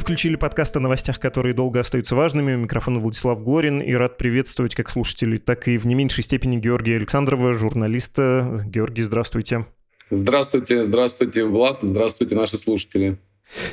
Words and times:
включили 0.00 0.36
подкаст 0.36 0.76
о 0.76 0.80
новостях, 0.80 1.20
которые 1.20 1.54
долго 1.54 1.78
остаются 1.80 2.16
важными. 2.16 2.56
Микрофон 2.56 3.00
Владислав 3.00 3.42
Горин 3.42 3.80
и 3.80 3.92
рад 3.94 4.16
приветствовать 4.16 4.74
как 4.74 4.90
слушателей, 4.90 5.38
так 5.38 5.68
и 5.68 5.78
в 5.78 5.86
не 5.86 5.94
меньшей 5.94 6.24
степени 6.24 6.56
Георгия 6.58 6.96
Александрова, 6.96 7.52
журналиста. 7.52 8.64
Георгий, 8.66 9.02
здравствуйте. 9.02 9.66
Здравствуйте, 10.10 10.86
здравствуйте, 10.86 11.44
Влад, 11.44 11.78
здравствуйте, 11.82 12.34
наши 12.34 12.58
слушатели. 12.58 13.18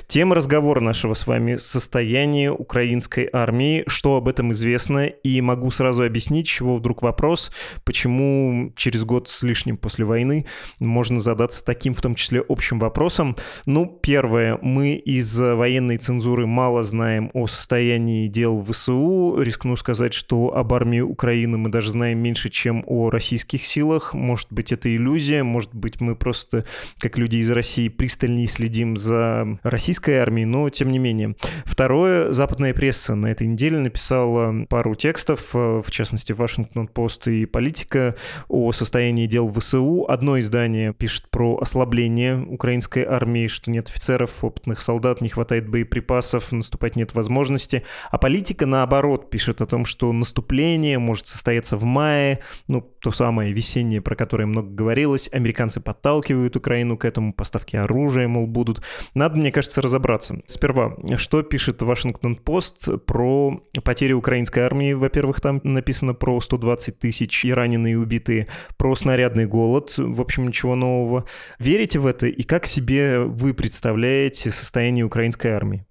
Тема 0.07 0.35
разговора 0.35 0.79
нашего 0.79 1.13
с 1.13 1.27
вами– 1.27 1.55
состояние 1.57 2.51
украинской 2.51 3.29
армии. 3.31 3.83
Что 3.87 4.17
об 4.17 4.27
этом 4.27 4.51
известно? 4.51 5.05
И 5.05 5.39
могу 5.41 5.69
сразу 5.71 6.03
объяснить, 6.03 6.47
чего 6.47 6.77
вдруг 6.77 7.01
вопрос, 7.01 7.51
почему 7.83 8.71
через 8.75 9.03
год 9.05 9.29
с 9.29 9.43
лишним 9.43 9.77
после 9.77 10.05
войны 10.05 10.45
можно 10.79 11.19
задаться 11.19 11.63
таким, 11.63 11.93
в 11.93 12.01
том 12.01 12.15
числе, 12.15 12.43
общим 12.47 12.79
вопросом. 12.79 13.35
Ну, 13.65 13.85
первое, 13.85 14.57
мы 14.61 14.95
из 14.95 15.37
военной 15.39 15.97
цензуры 15.97 16.47
мало 16.47 16.83
знаем 16.83 17.29
о 17.33 17.47
состоянии 17.47 18.27
дел 18.27 18.57
в 18.57 18.71
ВСУ. 18.71 19.39
Рискну 19.41 19.75
сказать, 19.75 20.13
что 20.13 20.55
об 20.55 20.73
армии 20.73 21.01
Украины 21.01 21.57
мы 21.57 21.69
даже 21.69 21.91
знаем 21.91 22.19
меньше, 22.19 22.49
чем 22.49 22.83
о 22.87 23.09
российских 23.09 23.65
силах. 23.65 24.13
Может 24.13 24.51
быть, 24.51 24.71
это 24.71 24.93
иллюзия, 24.93 25.43
может 25.43 25.73
быть, 25.75 26.01
мы 26.01 26.15
просто, 26.15 26.65
как 26.99 27.17
люди 27.17 27.37
из 27.37 27.51
России, 27.51 27.89
пристальнее 27.89 28.47
следим 28.47 28.97
за 28.97 29.59
российской 29.69 30.17
армии, 30.17 30.43
но 30.45 30.69
тем 30.69 30.91
не 30.91 30.99
менее. 30.99 31.35
Второе, 31.65 32.31
западная 32.31 32.73
пресса 32.73 33.15
на 33.15 33.27
этой 33.27 33.47
неделе 33.47 33.79
написала 33.79 34.65
пару 34.69 34.95
текстов, 34.95 35.51
э, 35.53 35.81
в 35.83 35.91
частности, 35.91 36.31
Вашингтон-Пост 36.31 37.27
и 37.27 37.45
Политика, 37.45 38.15
о 38.47 38.71
состоянии 38.71 39.27
дел 39.27 39.47
в 39.47 39.59
ВСУ. 39.59 40.05
Одно 40.07 40.39
издание 40.39 40.93
пишет 40.93 41.29
про 41.29 41.57
ослабление 41.57 42.37
украинской 42.37 43.03
армии, 43.03 43.47
что 43.47 43.71
нет 43.71 43.89
офицеров, 43.89 44.43
опытных 44.43 44.81
солдат, 44.81 45.21
не 45.21 45.29
хватает 45.29 45.69
боеприпасов, 45.69 46.51
наступать 46.51 46.95
нет 46.95 47.13
возможности. 47.13 47.83
А 48.11 48.17
Политика, 48.17 48.65
наоборот, 48.65 49.29
пишет 49.29 49.61
о 49.61 49.65
том, 49.65 49.85
что 49.85 50.11
наступление 50.11 50.99
может 50.99 51.27
состояться 51.27 51.77
в 51.77 51.83
мае, 51.85 52.39
ну, 52.67 52.81
то 52.81 53.09
самое 53.09 53.53
весеннее, 53.53 54.01
про 54.01 54.15
которое 54.15 54.45
много 54.45 54.69
говорилось. 54.69 55.29
Американцы 55.31 55.79
подталкивают 55.79 56.55
Украину 56.55 56.97
к 56.97 57.05
этому, 57.05 57.33
поставки 57.33 57.75
оружия, 57.77 58.27
мол, 58.27 58.47
будут. 58.47 58.83
Надо, 59.13 59.37
мне 59.37 59.51
кажется, 59.57 59.81
разобраться. 59.81 60.39
Сперва, 60.45 60.95
что 61.15 61.41
пишет 61.41 61.81
Вашингтон-Пост 61.81 63.03
про 63.07 63.59
потери 63.83 64.13
украинской 64.13 64.59
армии? 64.59 64.93
Во-первых, 64.93 65.41
там 65.41 65.61
написано 65.63 66.13
про 66.13 66.39
120 66.39 66.99
тысяч 66.99 67.43
и 67.43 67.51
раненые, 67.51 67.93
и 67.93 67.95
убитые, 67.95 68.49
про 68.77 68.93
снарядный 68.93 69.47
голод, 69.47 69.95
в 69.97 70.21
общем, 70.21 70.47
ничего 70.47 70.75
нового. 70.75 71.25
Верите 71.57 71.97
в 71.97 72.05
это? 72.05 72.27
И 72.27 72.43
как 72.43 72.67
себе 72.67 73.21
вы 73.21 73.55
представляете 73.55 74.51
состояние 74.51 75.05
украинской 75.05 75.47
армии? 75.47 75.87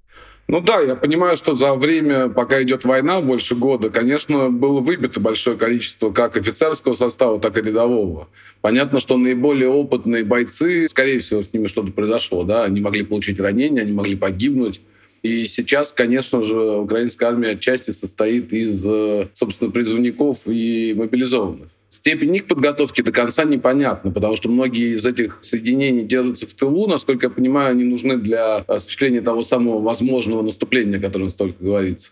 Ну 0.48 0.60
да, 0.60 0.80
я 0.80 0.94
понимаю, 0.94 1.36
что 1.36 1.56
за 1.56 1.74
время, 1.74 2.28
пока 2.28 2.62
идет 2.62 2.84
война, 2.84 3.20
больше 3.20 3.56
года, 3.56 3.90
конечно, 3.90 4.48
было 4.48 4.78
выбито 4.78 5.18
большое 5.18 5.56
количество 5.56 6.12
как 6.12 6.36
офицерского 6.36 6.94
состава, 6.94 7.40
так 7.40 7.58
и 7.58 7.62
рядового. 7.62 8.28
Понятно, 8.60 9.00
что 9.00 9.16
наиболее 9.16 9.68
опытные 9.68 10.22
бойцы, 10.22 10.86
скорее 10.88 11.18
всего, 11.18 11.42
с 11.42 11.52
ними 11.52 11.66
что-то 11.66 11.90
произошло, 11.90 12.44
да, 12.44 12.62
они 12.62 12.80
могли 12.80 13.02
получить 13.02 13.40
ранения, 13.40 13.82
они 13.82 13.92
могли 13.92 14.14
погибнуть. 14.14 14.80
И 15.22 15.48
сейчас, 15.48 15.92
конечно 15.92 16.44
же, 16.44 16.56
украинская 16.56 17.30
армия 17.30 17.50
отчасти 17.50 17.90
состоит 17.90 18.52
из, 18.52 18.84
э, 18.86 19.26
собственно, 19.34 19.72
призывников 19.72 20.42
и 20.46 20.94
мобилизованных. 20.96 21.70
Степень 21.96 22.36
их 22.36 22.46
подготовки 22.46 23.00
до 23.00 23.10
конца 23.10 23.44
непонятна, 23.44 24.10
потому 24.10 24.36
что 24.36 24.50
многие 24.50 24.96
из 24.96 25.06
этих 25.06 25.38
соединений 25.40 26.04
держатся 26.04 26.46
в 26.46 26.52
тылу. 26.52 26.86
Насколько 26.86 27.26
я 27.26 27.30
понимаю, 27.30 27.70
они 27.70 27.84
нужны 27.84 28.18
для 28.18 28.56
осуществления 28.58 29.22
того 29.22 29.42
самого 29.42 29.80
возможного 29.80 30.42
наступления, 30.42 30.98
о 30.98 31.00
котором 31.00 31.30
столько 31.30 31.64
говорится. 31.64 32.10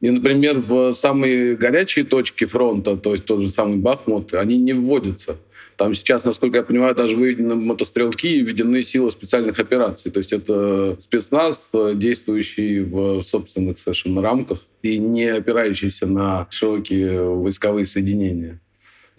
И, 0.00 0.10
например, 0.10 0.58
в 0.58 0.92
самые 0.94 1.54
горячие 1.54 2.04
точки 2.04 2.44
фронта, 2.44 2.96
то 2.96 3.12
есть 3.12 3.24
тот 3.24 3.42
же 3.42 3.48
самый 3.48 3.76
Бахмут, 3.76 4.34
они 4.34 4.58
не 4.58 4.72
вводятся. 4.72 5.36
Там 5.76 5.94
сейчас, 5.94 6.24
насколько 6.24 6.58
я 6.58 6.64
понимаю, 6.64 6.96
даже 6.96 7.14
выведены 7.14 7.54
мотострелки 7.54 8.26
и 8.26 8.40
введены 8.40 8.82
силы 8.82 9.12
специальных 9.12 9.60
операций. 9.60 10.10
То 10.10 10.18
есть 10.18 10.32
это 10.32 10.96
спецназ, 10.98 11.70
действующий 11.94 12.80
в 12.80 13.22
собственных 13.22 13.78
совершенно 13.78 14.22
рамках 14.22 14.58
и 14.82 14.98
не 14.98 15.26
опирающийся 15.26 16.08
на 16.08 16.48
широкие 16.50 17.22
войсковые 17.22 17.86
соединения. 17.86 18.60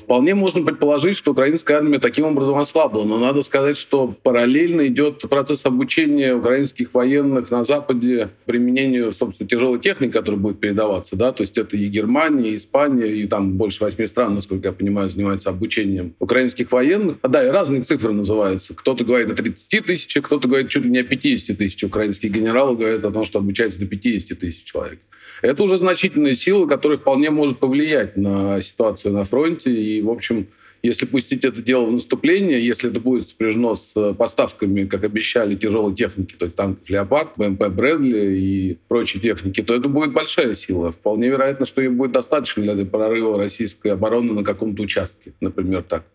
Вполне 0.02 0.36
можно 0.36 0.64
предположить, 0.64 1.16
что 1.18 1.32
украинская 1.32 1.78
армия 1.78 2.00
таким 2.00 2.26
образом 2.26 2.58
ослабла. 2.58 3.04
Но 3.04 3.18
надо 3.18 3.42
сказать, 3.44 3.78
что 3.78 4.14
параллельно 4.24 4.88
идет 4.88 5.22
процесс 5.30 5.66
обучения 5.66 6.34
украинских 6.34 6.94
военных 6.94 7.52
на 7.52 7.64
Западе 7.64 8.30
применению, 8.46 9.12
собственно, 9.12 9.48
тяжелой 9.48 9.80
техники, 9.80 10.12
которая 10.12 10.40
будет 10.40 10.60
передаваться. 10.60 11.16
Да? 11.16 11.32
То 11.32 11.42
есть 11.42 11.58
это 11.58 11.78
и 11.78 11.88
Германия, 11.88 12.52
и 12.52 12.56
Испания, 12.58 13.08
и 13.08 13.28
там 13.28 13.58
больше 13.58 13.84
восьми 13.84 14.08
стран, 14.08 14.36
насколько 14.36 14.70
я 14.70 14.74
понимаю, 14.74 15.10
занимаются 15.10 15.50
обучением 15.50 16.16
украинских 16.20 16.72
военных. 16.72 17.18
А, 17.22 17.28
да, 17.28 17.46
и 17.46 17.50
разные 17.50 17.84
цифры 17.84 18.12
называются. 18.12 18.74
Кто-то 18.74 19.04
говорит 19.04 19.30
о 19.30 19.36
30 19.36 19.86
тысячах, 19.86 20.26
кто-то 20.26 20.48
говорит 20.48 20.70
чуть 20.70 20.84
ли 20.84 20.90
не 20.90 21.00
о 21.00 21.04
50 21.04 21.58
тысяч. 21.58 21.84
Украинские 21.84 22.32
генералы 22.32 22.76
говорят 22.76 23.06
о 23.06 23.12
том, 23.12 23.26
что 23.26 23.40
обучается 23.40 23.80
до 23.80 23.86
50 23.86 24.40
тысяч 24.40 24.64
человек. 24.64 25.00
Это 25.42 25.64
уже 25.64 25.78
значительная 25.78 26.36
сила, 26.36 26.68
которая 26.68 26.98
вполне 26.98 27.32
может 27.32 27.58
повлиять 27.58 28.16
на 28.16 28.62
ситуацию 28.62 29.14
на 29.14 29.24
фронте. 29.24 29.72
И, 29.72 29.91
в 30.00 30.10
общем, 30.10 30.48
если 30.84 31.06
пустить 31.06 31.46
это 31.46 31.62
дело 31.62 31.86
в 31.86 31.92
наступление, 31.92 32.66
если 32.66 32.90
это 32.90 33.00
будет 33.00 33.28
сопряжено 33.28 33.76
с 33.76 34.14
поставками, 34.14 34.86
как 34.86 35.04
обещали, 35.04 35.56
тяжелой 35.56 35.94
техники, 35.94 36.36
то 36.38 36.46
есть 36.46 36.56
танков 36.56 36.90
«Леопард», 36.90 37.32
БМП 37.38 37.68
«Брэдли» 37.68 38.38
и 38.38 38.78
прочей 38.88 39.20
техники, 39.20 39.62
то 39.62 39.76
это 39.76 39.88
будет 39.90 40.12
большая 40.14 40.56
сила. 40.56 40.92
Вполне 40.92 41.28
вероятно, 41.28 41.66
что 41.66 41.82
ей 41.82 41.90
будет 41.90 42.14
достаточно 42.14 42.74
для 42.74 42.86
прорыва 42.86 43.38
российской 43.38 43.90
обороны 43.90 44.34
на 44.34 44.44
каком-то 44.44 44.82
участке, 44.82 45.34
например, 45.40 45.84
так. 45.84 46.06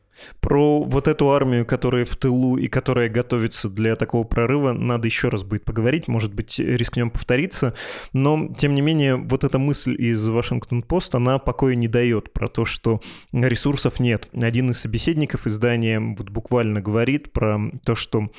Про 0.40 0.82
вот 0.82 1.08
эту 1.08 1.30
армию, 1.30 1.66
которая 1.66 2.04
в 2.04 2.16
тылу 2.16 2.56
и 2.56 2.68
которая 2.68 3.08
готовится 3.08 3.68
для 3.68 3.96
такого 3.96 4.24
прорыва, 4.24 4.72
надо 4.72 5.06
еще 5.06 5.28
раз 5.28 5.44
будет 5.44 5.64
поговорить, 5.64 6.08
может 6.08 6.34
быть, 6.34 6.58
рискнем 6.58 7.10
повториться, 7.10 7.74
но, 8.12 8.48
тем 8.56 8.74
не 8.74 8.80
менее, 8.80 9.16
вот 9.16 9.44
эта 9.44 9.58
мысль 9.58 9.94
из 9.98 10.26
Вашингтон-Пост, 10.26 11.14
она 11.14 11.38
покоя 11.38 11.74
не 11.74 11.88
дает 11.88 12.32
про 12.32 12.48
то, 12.48 12.64
что 12.64 13.00
ресурсов 13.32 14.00
нет. 14.00 14.28
Один 14.32 14.70
из 14.70 14.80
собеседников 14.80 15.46
издания 15.46 16.00
вот 16.00 16.30
буквально 16.30 16.80
говорит 16.80 17.32
про 17.32 17.58
то, 17.84 17.94
что 17.94 18.30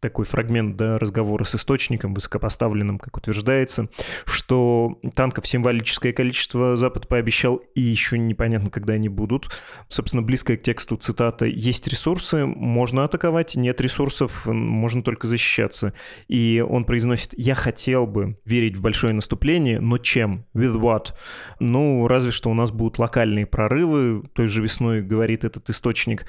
такой 0.00 0.26
фрагмент 0.26 0.76
да, 0.76 0.98
разговора 0.98 1.44
с 1.44 1.54
источником 1.54 2.14
высокопоставленным, 2.14 2.98
как 2.98 3.16
утверждается, 3.16 3.88
что 4.26 4.98
танков 5.14 5.46
символическое 5.46 6.12
количество 6.12 6.76
Запад 6.76 7.08
пообещал, 7.08 7.56
и 7.74 7.80
еще 7.80 8.18
непонятно, 8.18 8.70
когда 8.70 8.94
они 8.94 9.08
будут. 9.08 9.48
Собственно, 9.88 10.22
близкое 10.22 10.56
к 10.56 10.62
тексту 10.62 10.96
цитата 10.96 11.21
цитата, 11.22 11.46
есть 11.46 11.86
ресурсы, 11.86 12.46
можно 12.46 13.04
атаковать, 13.04 13.54
нет 13.54 13.80
ресурсов, 13.80 14.46
можно 14.46 15.02
только 15.02 15.26
защищаться. 15.26 15.92
И 16.28 16.64
он 16.66 16.84
произносит, 16.84 17.30
я 17.36 17.54
хотел 17.54 18.06
бы 18.06 18.38
верить 18.44 18.76
в 18.76 18.82
большое 18.82 19.14
наступление, 19.14 19.80
но 19.80 19.98
чем? 19.98 20.46
With 20.54 20.80
what? 20.80 21.14
Ну, 21.60 22.08
разве 22.08 22.32
что 22.32 22.50
у 22.50 22.54
нас 22.54 22.72
будут 22.72 22.98
локальные 22.98 23.46
прорывы, 23.46 24.24
той 24.34 24.48
же 24.48 24.62
весной 24.62 25.02
говорит 25.02 25.44
этот 25.44 25.70
источник. 25.70 26.26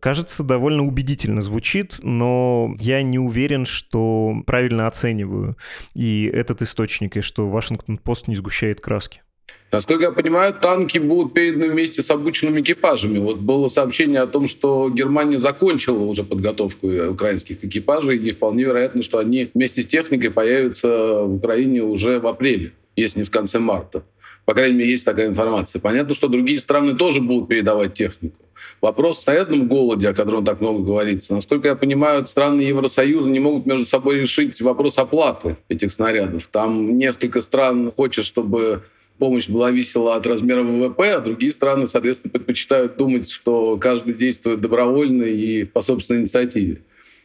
Кажется, 0.00 0.44
довольно 0.44 0.84
убедительно 0.84 1.40
звучит, 1.40 1.98
но 2.02 2.72
я 2.78 3.02
не 3.02 3.18
уверен, 3.18 3.64
что 3.66 4.42
правильно 4.46 4.86
оцениваю 4.86 5.56
и 5.94 6.30
этот 6.32 6.62
источник, 6.62 7.16
и 7.16 7.20
что 7.20 7.48
Вашингтон-Пост 7.48 8.28
не 8.28 8.36
сгущает 8.36 8.80
краски. 8.80 9.22
Насколько 9.72 10.04
я 10.04 10.12
понимаю, 10.12 10.54
танки 10.54 10.98
будут 10.98 11.34
переданы 11.34 11.68
вместе 11.68 12.02
с 12.02 12.10
обученными 12.10 12.60
экипажами. 12.60 13.18
Вот 13.18 13.38
было 13.38 13.66
сообщение 13.68 14.20
о 14.20 14.26
том, 14.26 14.46
что 14.46 14.88
Германия 14.88 15.38
закончила 15.38 16.04
уже 16.04 16.22
подготовку 16.22 16.88
украинских 16.88 17.64
экипажей, 17.64 18.18
и 18.18 18.30
вполне 18.30 18.64
вероятно, 18.64 19.02
что 19.02 19.18
они 19.18 19.50
вместе 19.54 19.82
с 19.82 19.86
техникой 19.86 20.30
появятся 20.30 21.22
в 21.22 21.34
Украине 21.34 21.82
уже 21.82 22.20
в 22.20 22.26
апреле, 22.26 22.72
если 22.94 23.20
не 23.20 23.24
в 23.24 23.30
конце 23.30 23.58
марта. 23.58 24.04
По 24.44 24.54
крайней 24.54 24.78
мере, 24.78 24.90
есть 24.92 25.04
такая 25.04 25.26
информация. 25.26 25.80
Понятно, 25.80 26.14
что 26.14 26.28
другие 26.28 26.60
страны 26.60 26.94
тоже 26.94 27.20
будут 27.20 27.48
передавать 27.48 27.94
технику. 27.94 28.36
Вопрос 28.80 29.18
в 29.18 29.22
снарядном 29.24 29.66
голоде, 29.66 30.08
о 30.08 30.14
котором 30.14 30.44
так 30.44 30.60
много 30.60 30.84
говорится. 30.84 31.34
Насколько 31.34 31.68
я 31.68 31.74
понимаю, 31.74 32.24
страны 32.26 32.60
Евросоюза 32.60 33.28
не 33.28 33.40
могут 33.40 33.66
между 33.66 33.84
собой 33.84 34.20
решить 34.20 34.60
вопрос 34.60 34.98
оплаты 34.98 35.56
этих 35.68 35.90
снарядов. 35.90 36.46
Там 36.46 36.96
несколько 36.96 37.40
стран 37.40 37.90
хочет, 37.90 38.24
чтобы 38.24 38.82
помощь 39.18 39.48
была 39.48 39.70
весела 39.70 40.16
от 40.16 40.26
размера 40.26 40.62
ВВП, 40.62 41.14
а 41.14 41.20
другие 41.20 41.52
страны, 41.52 41.86
соответственно, 41.86 42.32
предпочитают 42.32 42.96
думать, 42.96 43.30
что 43.30 43.76
каждый 43.78 44.14
действует 44.14 44.60
добровольно 44.60 45.24
и 45.24 45.64
по 45.64 45.82
собственной 45.82 46.20
инициативе. 46.20 46.82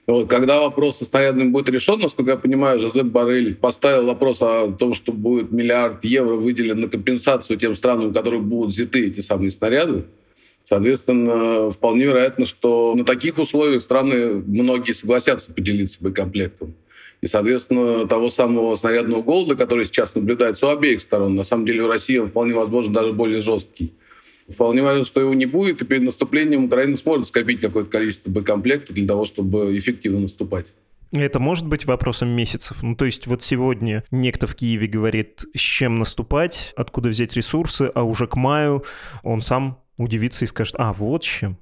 Вот, 0.07 0.29
когда 0.29 0.59
вопрос 0.59 0.97
со 0.97 1.05
снарядами 1.05 1.49
будет 1.49 1.69
решен, 1.69 1.99
насколько 1.99 2.31
я 2.31 2.38
понимаю, 2.38 2.79
Жозеп 2.79 3.05
Барель 3.05 3.55
поставил 3.55 4.07
вопрос 4.07 4.41
о 4.41 4.71
том, 4.71 4.93
что 4.93 5.11
будет 5.11 5.51
миллиард 5.51 6.03
евро 6.03 6.35
выделен 6.35 6.81
на 6.81 6.89
компенсацию 6.89 7.57
тем 7.57 7.75
странам, 7.75 8.07
у 8.07 8.13
которых 8.13 8.41
будут 8.41 8.71
взяты 8.71 9.07
эти 9.07 9.19
самые 9.19 9.51
снаряды. 9.51 10.05
Соответственно, 10.63 11.69
вполне 11.69 12.05
вероятно, 12.05 12.45
что 12.45 12.95
на 12.95 13.05
таких 13.05 13.37
условиях 13.37 13.81
страны 13.81 14.41
многие 14.45 14.94
согласятся 14.94 15.51
поделиться 15.51 15.97
боекомплектом. 16.01 16.73
И, 17.21 17.27
соответственно, 17.27 18.07
того 18.07 18.29
самого 18.29 18.75
снарядного 18.75 19.21
голода, 19.21 19.56
который 19.56 19.85
сейчас 19.85 20.15
наблюдается 20.15 20.68
у 20.68 20.69
обеих 20.69 21.01
сторон. 21.01 21.35
На 21.35 21.44
самом 21.44 21.65
деле 21.65 21.83
у 21.83 21.88
России 21.88 22.18
он 22.18 22.29
вполне 22.29 22.53
возможно 22.53 22.94
даже 22.94 23.13
более 23.13 23.41
жесткий. 23.41 23.94
Вполне 24.50 24.81
возможно, 24.81 25.06
что 25.06 25.21
его 25.21 25.33
не 25.33 25.45
будет, 25.45 25.81
и 25.81 25.85
перед 25.85 26.01
наступлением 26.01 26.65
Украина 26.65 26.95
сможет 26.97 27.27
скопить 27.27 27.62
какое-то 27.62 27.89
количество 27.89 28.29
боекомплекта 28.29 28.91
для 28.91 29.07
того, 29.07 29.25
чтобы 29.25 29.77
эффективно 29.77 30.21
наступать. 30.21 30.65
Это 31.12 31.39
может 31.39 31.68
быть 31.68 31.85
вопросом 31.85 32.29
месяцев. 32.29 32.81
Ну, 32.83 32.95
то 32.95 33.06
есть 33.06 33.27
вот 33.27 33.44
сегодня 33.44 34.03
некто 34.12 34.47
в 34.47 34.56
Киеве 34.56 34.88
говорит, 34.88 35.45
с 35.53 35.59
чем 35.59 35.95
наступать, 35.95 36.73
откуда 36.75 37.09
взять 37.09 37.35
ресурсы, 37.35 37.91
а 37.94 38.03
уже 38.03 38.27
к 38.27 38.35
маю 38.35 38.83
он 39.23 39.41
сам 39.41 39.77
удивится 39.97 40.45
и 40.45 40.47
скажет, 40.47 40.75
а, 40.77 40.94
вот 40.94 41.23
с 41.23 41.27
чем. 41.27 41.57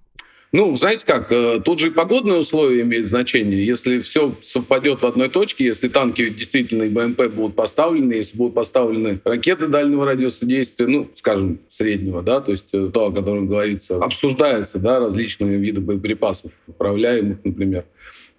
Ну, 0.52 0.76
знаете 0.78 1.06
как, 1.06 1.32
э, 1.32 1.62
тут 1.64 1.80
же 1.80 1.88
и 1.88 1.92
погодные 1.92 2.40
условия 2.40 2.82
имеют 2.82 3.08
значение. 3.08 3.64
Если 3.64 4.00
все 4.00 4.36
совпадет 4.42 5.04
в 5.04 5.06
одной 5.06 5.30
точке, 5.30 5.66
если 5.66 5.90
танки 5.90 6.28
действительно 6.30 6.84
и 6.84 6.90
БМП 6.90 7.28
будут 7.28 7.56
поставлены, 7.56 8.14
если 8.14 8.36
будут 8.36 8.56
поставлены 8.56 9.20
ракеты 9.24 9.68
дальнего 9.68 10.06
радиуса 10.06 10.48
действия, 10.48 10.88
ну, 10.88 11.08
скажем, 11.14 11.60
среднего, 11.70 12.24
да, 12.24 12.42
то 12.42 12.50
есть 12.50 12.70
э, 12.74 12.90
то, 12.92 13.08
о 13.08 13.12
котором 13.12 13.48
говорится, 13.48 13.98
обсуждается, 13.98 14.80
да, 14.80 15.00
различные 15.00 15.58
виды 15.58 15.82
боеприпасов, 15.82 16.52
управляемых, 16.66 17.44
например. 17.44 17.86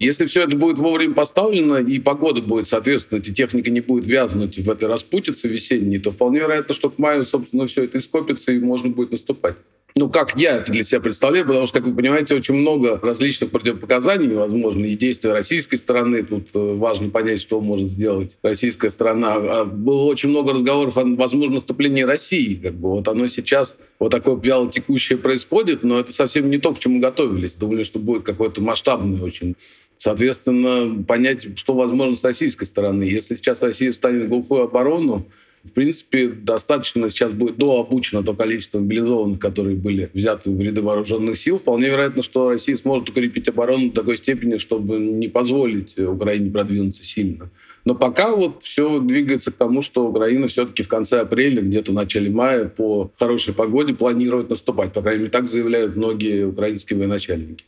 Если 0.01 0.25
все 0.25 0.45
это 0.45 0.57
будет 0.57 0.79
вовремя 0.79 1.13
поставлено, 1.13 1.75
и 1.75 1.99
погода 1.99 2.41
будет 2.41 2.67
соответствовать, 2.67 3.27
и 3.27 3.33
техника 3.33 3.69
не 3.69 3.81
будет 3.81 4.07
вязнуть 4.07 4.57
в 4.57 4.67
этой 4.67 4.87
распутице 4.87 5.47
весенней, 5.47 5.99
то 5.99 6.09
вполне 6.09 6.39
вероятно, 6.39 6.73
что 6.73 6.89
к 6.89 6.97
маю, 6.97 7.23
собственно, 7.23 7.67
все 7.67 7.83
это 7.83 7.99
ископится, 7.99 8.51
и 8.51 8.57
можно 8.57 8.89
будет 8.89 9.11
наступать. 9.11 9.57
Ну, 9.95 10.09
как 10.09 10.35
я 10.39 10.57
это 10.57 10.71
для 10.71 10.83
себя 10.83 11.01
представляю, 11.01 11.45
потому 11.45 11.67
что, 11.67 11.79
как 11.79 11.87
вы 11.87 11.95
понимаете, 11.95 12.33
очень 12.33 12.55
много 12.55 12.99
различных 12.99 13.51
противопоказаний 13.51 14.33
возможно, 14.33 14.85
и 14.85 14.95
действия 14.95 15.33
российской 15.33 15.75
стороны. 15.75 16.23
Тут 16.23 16.47
э, 16.53 16.75
важно 16.75 17.09
понять, 17.09 17.41
что 17.41 17.59
может 17.61 17.89
сделать 17.89 18.37
российская 18.41 18.89
сторона. 18.89 19.35
А 19.35 19.65
было 19.65 20.03
очень 20.05 20.29
много 20.29 20.53
разговоров 20.53 20.97
о 20.97 21.03
возможном 21.03 21.55
наступлении 21.55 22.03
России. 22.03 22.55
Как 22.55 22.73
бы. 22.73 22.89
Вот 22.89 23.07
оно 23.07 23.27
сейчас 23.27 23.77
вот 23.99 24.11
такое 24.11 24.37
вяло 24.37 24.71
текущее 24.71 25.17
происходит, 25.19 25.83
но 25.83 25.99
это 25.99 26.13
совсем 26.13 26.49
не 26.49 26.57
то, 26.57 26.73
к 26.73 26.79
чему 26.79 27.01
готовились. 27.01 27.53
Думали, 27.53 27.83
что 27.83 27.99
будет 27.99 28.23
какое-то 28.23 28.61
масштабное 28.61 29.21
очень 29.21 29.57
Соответственно, 30.03 31.03
понять, 31.03 31.59
что 31.59 31.75
возможно 31.75 32.15
с 32.15 32.23
российской 32.23 32.65
стороны. 32.65 33.03
Если 33.03 33.35
сейчас 33.35 33.61
Россия 33.61 33.91
станет 33.91 34.25
в 34.25 34.29
глухую 34.29 34.63
оборону, 34.63 35.27
в 35.63 35.73
принципе, 35.73 36.27
достаточно 36.27 37.07
сейчас 37.11 37.33
будет 37.33 37.57
дообучено 37.57 38.23
то 38.23 38.33
количество 38.33 38.79
мобилизованных, 38.79 39.37
которые 39.37 39.75
были 39.75 40.09
взяты 40.15 40.49
в 40.49 40.59
ряды 40.59 40.81
вооруженных 40.81 41.37
сил. 41.37 41.59
Вполне 41.59 41.89
вероятно, 41.89 42.23
что 42.23 42.49
Россия 42.49 42.75
сможет 42.77 43.09
укрепить 43.09 43.47
оборону 43.47 43.89
до 43.89 44.01
такой 44.01 44.17
степени, 44.17 44.57
чтобы 44.57 44.97
не 44.97 45.27
позволить 45.27 45.95
Украине 45.99 46.49
продвинуться 46.49 47.05
сильно. 47.05 47.51
Но 47.85 47.93
пока 47.93 48.35
вот 48.35 48.63
все 48.63 48.99
двигается 49.01 49.51
к 49.51 49.55
тому, 49.55 49.83
что 49.83 50.09
Украина 50.09 50.47
все-таки 50.47 50.81
в 50.81 50.87
конце 50.87 51.19
апреля, 51.19 51.61
где-то 51.61 51.91
в 51.91 51.93
начале 51.93 52.31
мая 52.31 52.65
по 52.65 53.11
хорошей 53.19 53.53
погоде 53.53 53.93
планирует 53.93 54.49
наступать. 54.49 54.93
По 54.93 55.03
крайней 55.03 55.19
мере, 55.19 55.31
так 55.31 55.47
заявляют 55.47 55.95
многие 55.95 56.47
украинские 56.47 56.97
военачальники. 56.97 57.65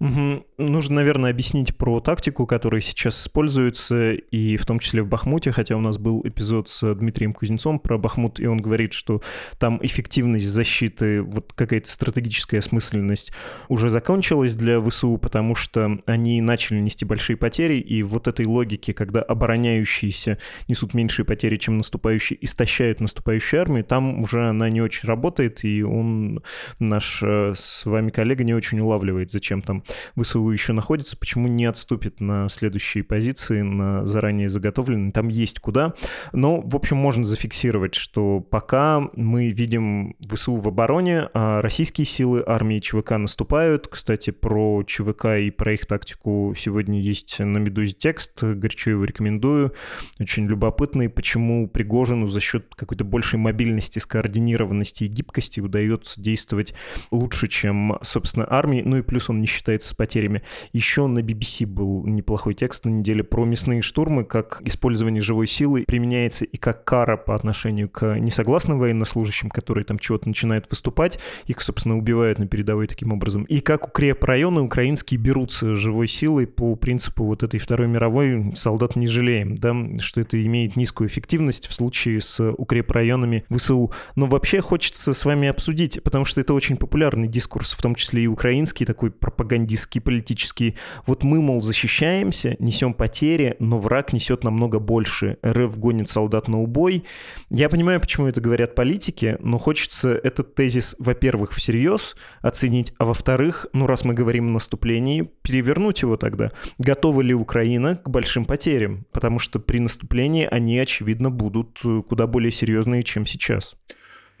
Нужно, 0.00 0.96
наверное, 0.96 1.30
объяснить 1.30 1.76
про 1.76 2.00
тактику, 2.00 2.46
которая 2.46 2.80
сейчас 2.80 3.20
используется, 3.20 4.12
и 4.12 4.56
в 4.56 4.64
том 4.64 4.78
числе 4.78 5.02
в 5.02 5.06
Бахмуте, 5.06 5.52
хотя 5.52 5.76
у 5.76 5.80
нас 5.80 5.98
был 5.98 6.22
эпизод 6.24 6.70
с 6.70 6.94
Дмитрием 6.94 7.34
Кузнецом 7.34 7.78
про 7.78 7.98
Бахмут, 7.98 8.40
и 8.40 8.46
он 8.46 8.58
говорит, 8.58 8.94
что 8.94 9.20
там 9.58 9.78
эффективность 9.82 10.46
защиты, 10.46 11.20
вот 11.20 11.52
какая-то 11.52 11.90
стратегическая 11.90 12.58
осмысленность 12.58 13.32
уже 13.68 13.90
закончилась 13.90 14.54
для 14.54 14.80
ВСУ, 14.80 15.18
потому 15.18 15.54
что 15.54 15.98
они 16.06 16.40
начали 16.40 16.80
нести 16.80 17.04
большие 17.04 17.36
потери, 17.36 17.78
и 17.78 18.02
вот 18.02 18.26
этой 18.26 18.46
логики, 18.46 18.92
когда 18.92 19.20
обороняющиеся 19.20 20.38
несут 20.66 20.94
меньшие 20.94 21.26
потери, 21.26 21.56
чем 21.56 21.76
наступающие, 21.76 22.42
истощают 22.42 23.00
наступающую 23.00 23.60
армию, 23.60 23.84
там 23.84 24.22
уже 24.22 24.48
она 24.48 24.70
не 24.70 24.80
очень 24.80 25.06
работает, 25.06 25.62
и 25.62 25.82
он, 25.82 26.42
наш 26.78 27.22
э, 27.22 27.52
с 27.54 27.84
вами 27.84 28.08
коллега, 28.08 28.44
не 28.44 28.54
очень 28.54 28.80
улавливает, 28.80 29.30
зачем 29.30 29.60
там 29.60 29.84
ВСУ 30.20 30.50
еще 30.50 30.72
находится, 30.72 31.16
почему 31.16 31.48
не 31.48 31.64
отступит 31.66 32.20
на 32.20 32.48
следующие 32.48 33.04
позиции, 33.04 33.62
на 33.62 34.06
заранее 34.06 34.48
заготовленные, 34.48 35.12
там 35.12 35.28
есть 35.28 35.60
куда. 35.60 35.94
Но, 36.32 36.60
в 36.60 36.76
общем, 36.76 36.96
можно 36.96 37.24
зафиксировать, 37.24 37.94
что 37.94 38.40
пока 38.40 39.02
мы 39.14 39.50
видим 39.50 40.16
ВСУ 40.20 40.56
в 40.56 40.68
обороне, 40.68 41.28
а 41.34 41.62
российские 41.62 42.04
силы 42.04 42.42
армии 42.46 42.80
ЧВК 42.80 43.12
наступают. 43.12 43.88
Кстати, 43.88 44.30
про 44.30 44.82
ЧВК 44.82 45.26
и 45.40 45.50
про 45.50 45.74
их 45.74 45.86
тактику 45.86 46.54
сегодня 46.56 47.00
есть 47.00 47.38
на 47.38 47.58
«Медузе» 47.58 47.92
текст, 47.92 48.42
горячо 48.42 48.90
его 48.90 49.04
рекомендую. 49.04 49.74
Очень 50.18 50.46
любопытный, 50.46 51.08
почему 51.08 51.68
Пригожину 51.68 52.26
за 52.28 52.40
счет 52.40 52.74
какой-то 52.74 53.04
большей 53.04 53.38
мобильности, 53.38 53.98
скоординированности 53.98 55.04
и 55.04 55.08
гибкости 55.08 55.60
удается 55.60 56.20
действовать 56.20 56.74
лучше, 57.10 57.48
чем, 57.48 57.98
собственно, 58.02 58.46
армии. 58.48 58.82
Ну 58.84 58.98
и 58.98 59.02
плюс 59.02 59.30
он 59.30 59.40
не 59.40 59.46
считает 59.46 59.79
справляется 59.80 59.88
с 59.88 59.94
потерями. 59.94 60.42
Еще 60.72 61.06
на 61.06 61.20
BBC 61.20 61.66
был 61.66 62.06
неплохой 62.06 62.54
текст 62.54 62.84
на 62.84 62.90
неделе 62.90 63.24
про 63.24 63.44
мясные 63.44 63.82
штурмы, 63.82 64.24
как 64.24 64.62
использование 64.64 65.20
живой 65.20 65.46
силы 65.46 65.84
применяется 65.86 66.44
и 66.44 66.56
как 66.56 66.84
кара 66.84 67.16
по 67.16 67.34
отношению 67.34 67.88
к 67.88 68.18
несогласным 68.18 68.78
военнослужащим, 68.78 69.50
которые 69.50 69.84
там 69.84 69.98
чего-то 69.98 70.28
начинают 70.28 70.66
выступать, 70.70 71.18
их, 71.46 71.60
собственно, 71.60 71.98
убивают 71.98 72.38
на 72.38 72.46
передовой 72.46 72.86
таким 72.86 73.12
образом. 73.12 73.44
И 73.44 73.60
как 73.60 73.88
укрепрайоны 73.88 74.60
украинские 74.60 75.18
берутся 75.18 75.74
живой 75.74 76.06
силой 76.06 76.46
по 76.46 76.76
принципу 76.76 77.24
вот 77.24 77.42
этой 77.42 77.58
Второй 77.58 77.88
мировой 77.88 78.52
солдат 78.54 78.96
не 78.96 79.06
жалеем, 79.06 79.56
да, 79.56 79.74
что 80.00 80.20
это 80.20 80.44
имеет 80.44 80.76
низкую 80.76 81.08
эффективность 81.08 81.68
в 81.68 81.72
случае 81.72 82.20
с 82.20 82.40
укрепрайонами 82.52 83.44
ВСУ. 83.50 83.92
Но 84.16 84.26
вообще 84.26 84.60
хочется 84.60 85.12
с 85.12 85.24
вами 85.24 85.48
обсудить, 85.48 86.02
потому 86.02 86.24
что 86.24 86.40
это 86.40 86.54
очень 86.54 86.76
популярный 86.76 87.28
дискурс, 87.28 87.72
в 87.72 87.82
том 87.82 87.94
числе 87.94 88.24
и 88.24 88.26
украинский, 88.26 88.86
такой 88.86 89.10
пропагандистский 89.10 89.59
пропагандистские, 89.60 90.02
политические. 90.02 90.74
Вот 91.06 91.22
мы, 91.22 91.40
мол, 91.40 91.62
защищаемся, 91.62 92.56
несем 92.58 92.94
потери, 92.94 93.56
но 93.58 93.78
враг 93.78 94.12
несет 94.12 94.44
намного 94.44 94.78
больше. 94.78 95.38
РФ 95.44 95.78
гонит 95.78 96.08
солдат 96.08 96.48
на 96.48 96.60
убой. 96.60 97.04
Я 97.50 97.68
понимаю, 97.68 98.00
почему 98.00 98.26
это 98.26 98.40
говорят 98.40 98.74
политики, 98.74 99.36
но 99.40 99.58
хочется 99.58 100.10
этот 100.10 100.54
тезис, 100.54 100.96
во-первых, 100.98 101.52
всерьез 101.52 102.16
оценить, 102.40 102.92
а 102.98 103.04
во-вторых, 103.04 103.66
ну 103.72 103.86
раз 103.86 104.04
мы 104.04 104.14
говорим 104.14 104.48
о 104.48 104.52
наступлении, 104.52 105.30
перевернуть 105.42 106.02
его 106.02 106.16
тогда. 106.16 106.50
Готова 106.78 107.20
ли 107.20 107.34
Украина 107.34 107.96
к 107.96 108.08
большим 108.08 108.44
потерям? 108.44 109.06
Потому 109.12 109.38
что 109.38 109.60
при 109.60 109.78
наступлении 109.78 110.48
они, 110.50 110.78
очевидно, 110.78 111.30
будут 111.30 111.80
куда 112.08 112.26
более 112.26 112.50
серьезные, 112.50 113.02
чем 113.02 113.26
сейчас. 113.26 113.76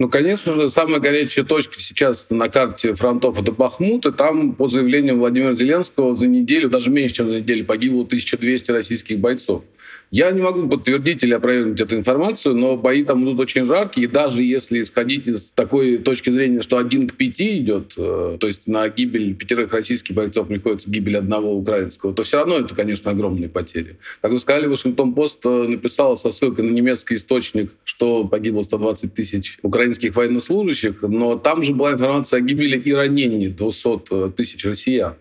Ну, 0.00 0.08
конечно 0.08 0.54
же, 0.54 0.70
самая 0.70 0.98
горячая 0.98 1.44
точка 1.44 1.78
сейчас 1.78 2.30
на 2.30 2.48
карте 2.48 2.94
фронтов— 2.94 3.38
это 3.42 3.52
Бахмут, 3.52 4.06
и 4.06 4.12
там, 4.12 4.54
по 4.54 4.66
заявлениям 4.66 5.18
Владимира 5.18 5.54
Зеленского, 5.54 6.14
за 6.14 6.26
неделю, 6.26 6.70
даже 6.70 6.88
меньше, 6.88 7.16
чем 7.16 7.30
за 7.30 7.40
неделю, 7.40 7.66
погибло 7.66 8.04
1200 8.04 8.70
российских 8.70 9.18
бойцов. 9.18 9.62
Я 10.10 10.32
не 10.32 10.42
могу 10.42 10.68
подтвердить 10.68 11.22
или 11.22 11.34
опровергнуть 11.34 11.80
эту 11.80 11.94
информацию, 11.94 12.56
но 12.56 12.76
бои 12.76 13.04
там 13.04 13.22
идут 13.24 13.38
очень 13.38 13.64
жаркие, 13.64 14.08
и 14.08 14.10
даже 14.10 14.42
если 14.42 14.82
исходить 14.82 15.26
из 15.28 15.52
такой 15.52 15.98
точки 15.98 16.30
зрения, 16.30 16.62
что 16.62 16.78
один 16.78 17.08
к 17.08 17.14
пяти 17.14 17.58
идет, 17.58 17.92
э, 17.96 18.36
то 18.40 18.46
есть 18.48 18.66
на 18.66 18.88
гибель 18.88 19.34
пятерых 19.34 19.72
российских 19.72 20.16
бойцов 20.16 20.48
приходится 20.48 20.90
гибель 20.90 21.16
одного 21.16 21.54
украинского, 21.54 22.12
то 22.12 22.24
все 22.24 22.38
равно 22.38 22.58
это, 22.58 22.74
конечно, 22.74 23.12
огромные 23.12 23.48
потери. 23.48 23.98
Как 24.20 24.32
вы 24.32 24.40
сказали, 24.40 24.66
Вашингтон-Пост 24.66 25.46
э, 25.46 25.48
написал 25.68 26.16
со 26.16 26.32
ссылкой 26.32 26.64
на 26.64 26.70
немецкий 26.70 27.14
источник, 27.14 27.70
что 27.84 28.24
погибло 28.24 28.62
120 28.62 29.14
тысяч 29.14 29.58
украинских 29.90 30.14
военнослужащих, 30.14 31.02
но 31.02 31.36
там 31.36 31.64
же 31.64 31.72
была 31.72 31.92
информация 31.92 32.38
о 32.38 32.40
гибели 32.40 32.78
и 32.78 32.92
ранении 32.92 33.48
200 33.48 34.00
э, 34.10 34.30
тысяч 34.36 34.64
россиян. 34.64 35.14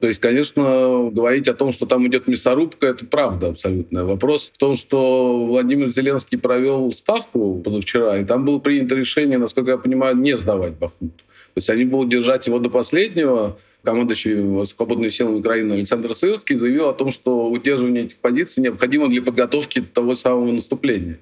То 0.00 0.06
есть, 0.06 0.20
конечно, 0.20 1.10
говорить 1.12 1.48
о 1.48 1.54
том, 1.54 1.72
что 1.72 1.86
там 1.86 2.06
идет 2.06 2.28
мясорубка, 2.28 2.86
это 2.86 3.04
правда 3.04 3.48
абсолютная. 3.48 4.04
Вопрос 4.04 4.50
в 4.54 4.58
том, 4.58 4.76
что 4.76 5.44
Владимир 5.46 5.88
Зеленский 5.88 6.38
провел 6.38 6.92
ставку 6.92 7.60
позавчера, 7.64 8.18
и 8.18 8.24
там 8.24 8.44
было 8.44 8.58
принято 8.58 8.94
решение, 8.94 9.38
насколько 9.38 9.72
я 9.72 9.78
понимаю, 9.78 10.16
не 10.16 10.36
сдавать 10.36 10.74
Бахмут. 10.74 11.16
То 11.16 11.56
есть 11.56 11.70
они 11.70 11.84
будут 11.84 12.10
держать 12.10 12.46
его 12.46 12.58
до 12.58 12.70
последнего. 12.70 13.58
Командующий 13.82 14.66
свободными 14.66 15.08
силами 15.08 15.38
Украины 15.38 15.72
Александр 15.74 16.14
Сырский 16.14 16.56
заявил 16.56 16.88
о 16.88 16.92
том, 16.92 17.10
что 17.10 17.48
удерживание 17.50 18.04
этих 18.04 18.16
позиций 18.16 18.62
необходимо 18.62 19.08
для 19.08 19.22
подготовки 19.22 19.80
того 19.80 20.14
самого 20.14 20.52
наступления. 20.52 21.18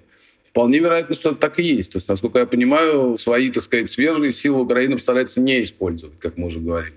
Вполне 0.57 0.79
вероятно, 0.79 1.15
что 1.15 1.33
это 1.33 1.39
так 1.39 1.59
и 1.59 1.65
есть. 1.65 1.93
То 1.93 1.99
есть, 1.99 2.09
насколько 2.09 2.39
я 2.39 2.47
понимаю, 2.47 3.19
свои, 3.19 3.51
так 3.51 3.63
сказать, 3.63 3.91
свежие 3.91 4.33
силы 4.33 4.63
Украины 4.63 4.99
старается 4.99 5.39
не 5.39 5.63
использовать, 5.63 6.19
как 6.19 6.39
мы 6.39 6.47
уже 6.47 6.61
говорили. 6.61 6.95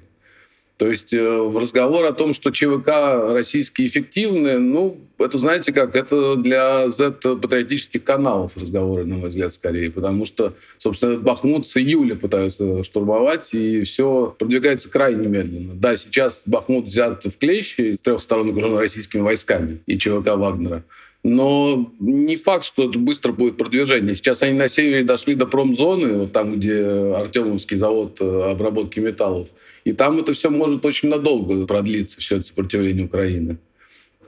То 0.78 0.88
есть 0.88 1.12
э, 1.12 1.42
в 1.42 1.58
разговор 1.58 2.06
о 2.06 2.14
том, 2.14 2.32
что 2.32 2.52
ЧВК 2.52 2.88
российские 3.34 3.88
эффективны, 3.88 4.60
ну, 4.60 4.98
это, 5.18 5.38
знаете 5.38 5.74
как, 5.74 5.98
это 5.98 6.38
для 6.38 6.90
Z-патриотических 6.90 8.02
каналов 8.02 8.56
разговоры, 8.56 9.04
на 9.04 9.18
мой 9.18 9.28
взгляд, 9.28 9.54
скорее. 9.54 9.92
Потому 9.92 10.24
что, 10.24 10.54
собственно, 10.78 11.18
Бахмут 11.18 11.68
с 11.68 11.76
июля 11.76 12.16
пытаются 12.16 12.82
штурмовать, 12.86 13.54
и 13.54 13.84
все 13.84 14.34
продвигается 14.40 14.90
крайне 14.90 15.28
медленно. 15.28 15.74
Да, 15.74 15.98
сейчас 15.98 16.44
Бахмут 16.46 16.86
взят 16.86 17.26
в 17.26 17.38
клещи 17.38 17.96
с 17.96 18.00
трех 18.00 18.22
сторон 18.22 18.52
окружен 18.52 18.78
российскими 18.78 19.20
войсками 19.20 19.82
и 19.86 19.98
ЧВК 19.98 20.38
Вагнера. 20.38 20.86
Но 21.24 21.92
не 22.00 22.38
факт, 22.38 22.64
что 22.64 22.90
это 22.90 22.98
быстро 22.98 23.34
будет 23.34 23.58
продвижение. 23.58 24.16
Сейчас 24.16 24.42
они 24.42 24.58
на 24.58 24.70
севере 24.70 25.04
дошли 25.04 25.36
до 25.36 25.46
промзоны, 25.46 26.20
вот 26.20 26.32
там, 26.32 26.56
где 26.56 26.82
Артемовский 26.86 27.76
завод 27.76 28.18
э, 28.22 28.52
обработки 28.52 29.00
металлов. 29.02 29.50
И 29.84 29.92
там 29.92 30.20
это 30.20 30.32
все 30.32 30.50
может 30.50 30.86
очень 30.86 31.10
надолго 31.10 31.66
продлиться, 31.66 32.20
все 32.20 32.38
это 32.38 32.46
сопротивление 32.46 33.06
Украины. 33.06 33.58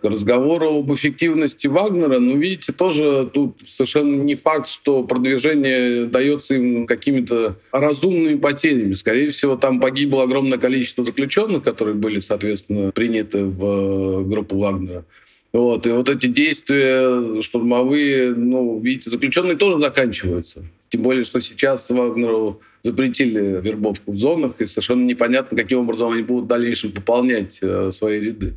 К 0.02 0.06
разговору 0.06 0.80
об 0.80 0.92
эффективности 0.94 1.68
Вагнера, 1.68 2.20
ну, 2.20 2.36
видите, 2.36 2.74
тоже 2.74 3.30
тут 3.32 3.60
совершенно 3.66 4.22
не 4.24 4.34
факт, 4.36 4.68
что 4.68 5.04
продвижение 5.04 6.08
дается 6.08 6.56
им 6.56 6.88
какими-то 6.88 7.56
разумными 7.72 8.38
потерями. 8.38 8.96
Скорее 8.96 9.30
всего, 9.30 9.56
там 9.56 9.80
погибло 9.80 10.24
огромное 10.24 10.58
количество 10.58 11.06
заключенных, 11.06 11.64
которые 11.64 11.94
были, 11.94 12.20
соответственно, 12.20 12.92
приняты 12.92 13.46
в 13.46 13.64
э, 13.64 14.24
группу 14.24 14.58
Вагнера. 14.58 15.06
Вот, 15.54 15.86
и 15.86 15.90
вот 15.90 16.08
эти 16.08 16.28
действия 16.28 17.42
штурмовые, 17.42 18.34
ну, 18.34 18.80
видите, 18.80 19.10
заключенные 19.10 19.58
тоже 19.58 19.80
заканчиваются. 19.80 20.64
Тем 20.90 21.02
более, 21.02 21.26
что 21.26 21.42
сейчас 21.42 21.90
Вагнеру 21.90 22.62
запретили 22.84 23.60
вербовку 23.62 24.14
в 24.14 24.18
зонах, 24.18 24.62
и 24.62 24.66
совершенно 24.66 25.04
непонятно, 25.04 25.58
каким 25.58 25.80
образом 25.80 26.12
они 26.12 26.24
будут 26.24 26.46
в 26.46 26.48
дальнейшем 26.48 26.92
пополнять 26.92 27.60
э, 27.62 27.92
свои 27.92 28.22
ряды. 28.22 28.54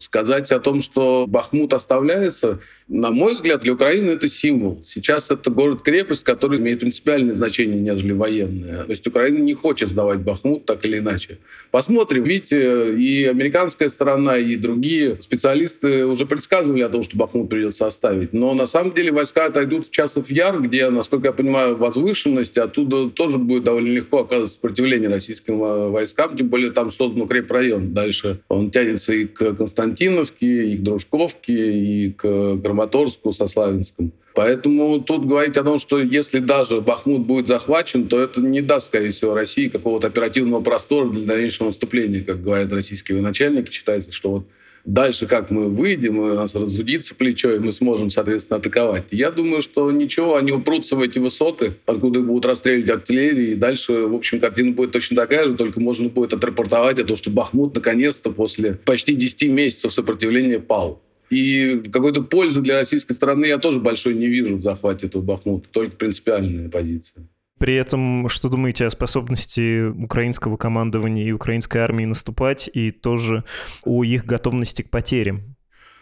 Сказать 0.00 0.52
о 0.52 0.60
том, 0.60 0.80
что 0.80 1.26
Бахмут 1.26 1.72
оставляется, 1.72 2.60
на 2.86 3.10
мой 3.10 3.34
взгляд, 3.34 3.62
для 3.62 3.72
Украины 3.72 4.12
это 4.12 4.28
символ. 4.28 4.80
Сейчас 4.86 5.28
это 5.32 5.50
город-крепость, 5.50 6.22
который 6.22 6.60
имеет 6.60 6.78
принципиальное 6.78 7.34
значение, 7.34 7.80
нежели 7.80 8.12
военное. 8.12 8.84
То 8.84 8.90
есть 8.90 9.04
Украина 9.08 9.38
не 9.38 9.54
хочет 9.54 9.88
сдавать 9.88 10.20
Бахмут 10.20 10.66
так 10.66 10.84
или 10.84 10.98
иначе. 10.98 11.38
Посмотрим. 11.72 12.22
Видите, 12.22 12.94
и 12.96 13.24
американская 13.24 13.88
сторона, 13.88 14.38
и 14.38 14.54
другие 14.54 15.20
специалисты 15.20 16.06
уже 16.06 16.26
предсказывали 16.26 16.82
о 16.82 16.88
том, 16.88 17.02
что 17.02 17.16
Бахмут 17.16 17.50
придется 17.50 17.84
оставить. 17.84 18.32
Но 18.32 18.54
на 18.54 18.66
самом 18.66 18.94
деле 18.94 19.10
войска 19.10 19.46
отойдут 19.46 19.86
в 19.86 19.90
Часов 19.90 20.30
Яр, 20.30 20.62
где, 20.62 20.88
насколько 20.90 21.26
я 21.26 21.32
понимаю, 21.32 21.76
возвышенность, 21.76 22.56
оттуда 22.56 23.10
тоже 23.10 23.38
будет 23.38 23.64
довольно 23.64 23.88
легко 23.88 24.20
оказывать 24.20 24.52
сопротивление 24.52 25.08
российским 25.08 25.58
войскам, 25.58 26.36
тем 26.36 26.46
более 26.46 26.70
там 26.70 26.92
создан 26.92 27.22
укрепрайон. 27.22 27.92
Дальше 27.92 28.40
он 28.48 28.70
тянется 28.70 29.12
и 29.12 29.24
к 29.24 29.54
Константиновке, 29.88 30.72
и 30.72 30.76
к 30.76 30.82
Дружковке, 30.82 31.72
и 31.72 32.12
к 32.12 32.58
Краматорску, 32.62 33.32
со 33.32 33.46
Славянском. 33.46 34.12
Поэтому 34.34 35.00
тут 35.00 35.26
говорить 35.26 35.56
о 35.56 35.64
том, 35.64 35.78
что 35.78 35.98
если 35.98 36.38
даже 36.38 36.80
Бахмут 36.80 37.26
будет 37.26 37.48
захвачен, 37.48 38.06
то 38.06 38.20
это 38.20 38.40
не 38.40 38.60
даст, 38.60 38.86
скорее 38.86 39.10
всего, 39.10 39.34
России 39.34 39.68
какого-то 39.68 40.06
оперативного 40.06 40.62
простора 40.62 41.08
для 41.08 41.26
дальнейшего 41.26 41.68
наступления, 41.68 42.22
как 42.22 42.42
говорят 42.42 42.72
российские 42.72 43.16
военачальники. 43.18 43.72
Считается, 43.72 44.12
что 44.12 44.30
вот 44.30 44.44
дальше 44.88 45.26
как 45.26 45.50
мы 45.50 45.68
выйдем, 45.68 46.18
у 46.18 46.34
нас 46.34 46.54
разудится 46.54 47.14
плечо, 47.14 47.54
и 47.54 47.58
мы 47.58 47.72
сможем, 47.72 48.10
соответственно, 48.10 48.58
атаковать. 48.58 49.04
Я 49.10 49.30
думаю, 49.30 49.60
что 49.60 49.90
ничего, 49.92 50.36
они 50.36 50.50
упрутся 50.50 50.96
в 50.96 51.02
эти 51.02 51.18
высоты, 51.18 51.74
откуда 51.86 52.20
будут 52.20 52.46
расстреливать 52.46 52.88
артиллерии, 52.88 53.50
и 53.50 53.54
дальше, 53.54 53.92
в 53.92 54.14
общем, 54.14 54.40
картина 54.40 54.72
будет 54.72 54.92
точно 54.92 55.16
такая 55.16 55.46
же, 55.48 55.54
только 55.54 55.78
можно 55.78 56.08
будет 56.08 56.32
отрапортовать 56.32 56.98
о 56.98 57.04
том, 57.04 57.16
что 57.16 57.30
Бахмут 57.30 57.74
наконец-то 57.74 58.30
после 58.30 58.74
почти 58.84 59.14
10 59.14 59.48
месяцев 59.50 59.92
сопротивления 59.92 60.58
пал. 60.58 61.02
И 61.28 61.82
какой-то 61.92 62.22
пользы 62.22 62.62
для 62.62 62.76
российской 62.76 63.12
стороны 63.12 63.44
я 63.44 63.58
тоже 63.58 63.80
большой 63.80 64.14
не 64.14 64.26
вижу 64.26 64.56
в 64.56 64.62
захвате 64.62 65.06
этого 65.06 65.20
Бахмута, 65.20 65.68
только 65.70 65.96
принципиальная 65.96 66.70
позиция. 66.70 67.28
При 67.58 67.74
этом, 67.74 68.28
что 68.28 68.48
думаете 68.48 68.86
о 68.86 68.90
способности 68.90 69.86
украинского 69.86 70.56
командования 70.56 71.24
и 71.24 71.32
украинской 71.32 71.78
армии 71.78 72.04
наступать, 72.04 72.70
и 72.72 72.90
тоже 72.90 73.44
о 73.84 74.04
их 74.04 74.24
готовности 74.24 74.82
к 74.82 74.90
потерям? 74.90 75.57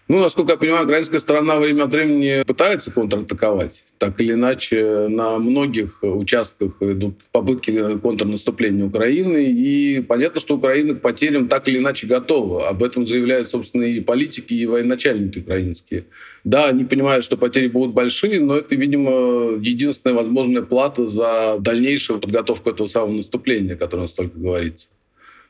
Ну, 0.08 0.20
насколько 0.20 0.52
я 0.52 0.56
понимаю, 0.56 0.84
украинская 0.84 1.18
сторона 1.18 1.58
время 1.58 1.84
от 1.84 1.92
времени 1.92 2.44
пытается 2.44 2.92
контратаковать. 2.92 3.84
Так 3.98 4.20
или 4.20 4.34
иначе, 4.34 5.08
на 5.08 5.38
многих 5.38 5.98
участках 6.02 6.80
идут 6.80 7.14
попытки 7.32 7.98
контрнаступления 7.98 8.84
Украины, 8.84 9.50
и 9.50 10.00
понятно, 10.02 10.38
что 10.40 10.56
Украина 10.56 10.94
к 10.94 11.00
потерям 11.00 11.48
так 11.48 11.66
или 11.66 11.78
иначе 11.78 12.06
готова. 12.06 12.68
Об 12.68 12.84
этом 12.84 13.04
заявляют, 13.04 13.48
собственно, 13.48 13.82
и 13.82 13.98
политики, 14.00 14.54
и 14.54 14.64
военачальники 14.66 15.40
украинские. 15.40 16.04
Да, 16.44 16.66
они 16.66 16.84
понимают, 16.84 17.24
что 17.24 17.36
потери 17.36 17.66
будут 17.66 17.92
большие, 17.92 18.40
но 18.40 18.58
это, 18.58 18.76
видимо, 18.76 19.58
единственная 19.60 20.14
возможная 20.14 20.62
плата 20.62 21.08
за 21.08 21.56
дальнейшую 21.58 22.20
подготовку 22.20 22.70
этого 22.70 22.86
самого 22.86 23.10
наступления, 23.10 23.74
о 23.74 23.76
котором 23.76 24.06
столько 24.06 24.38
говорится. 24.38 24.86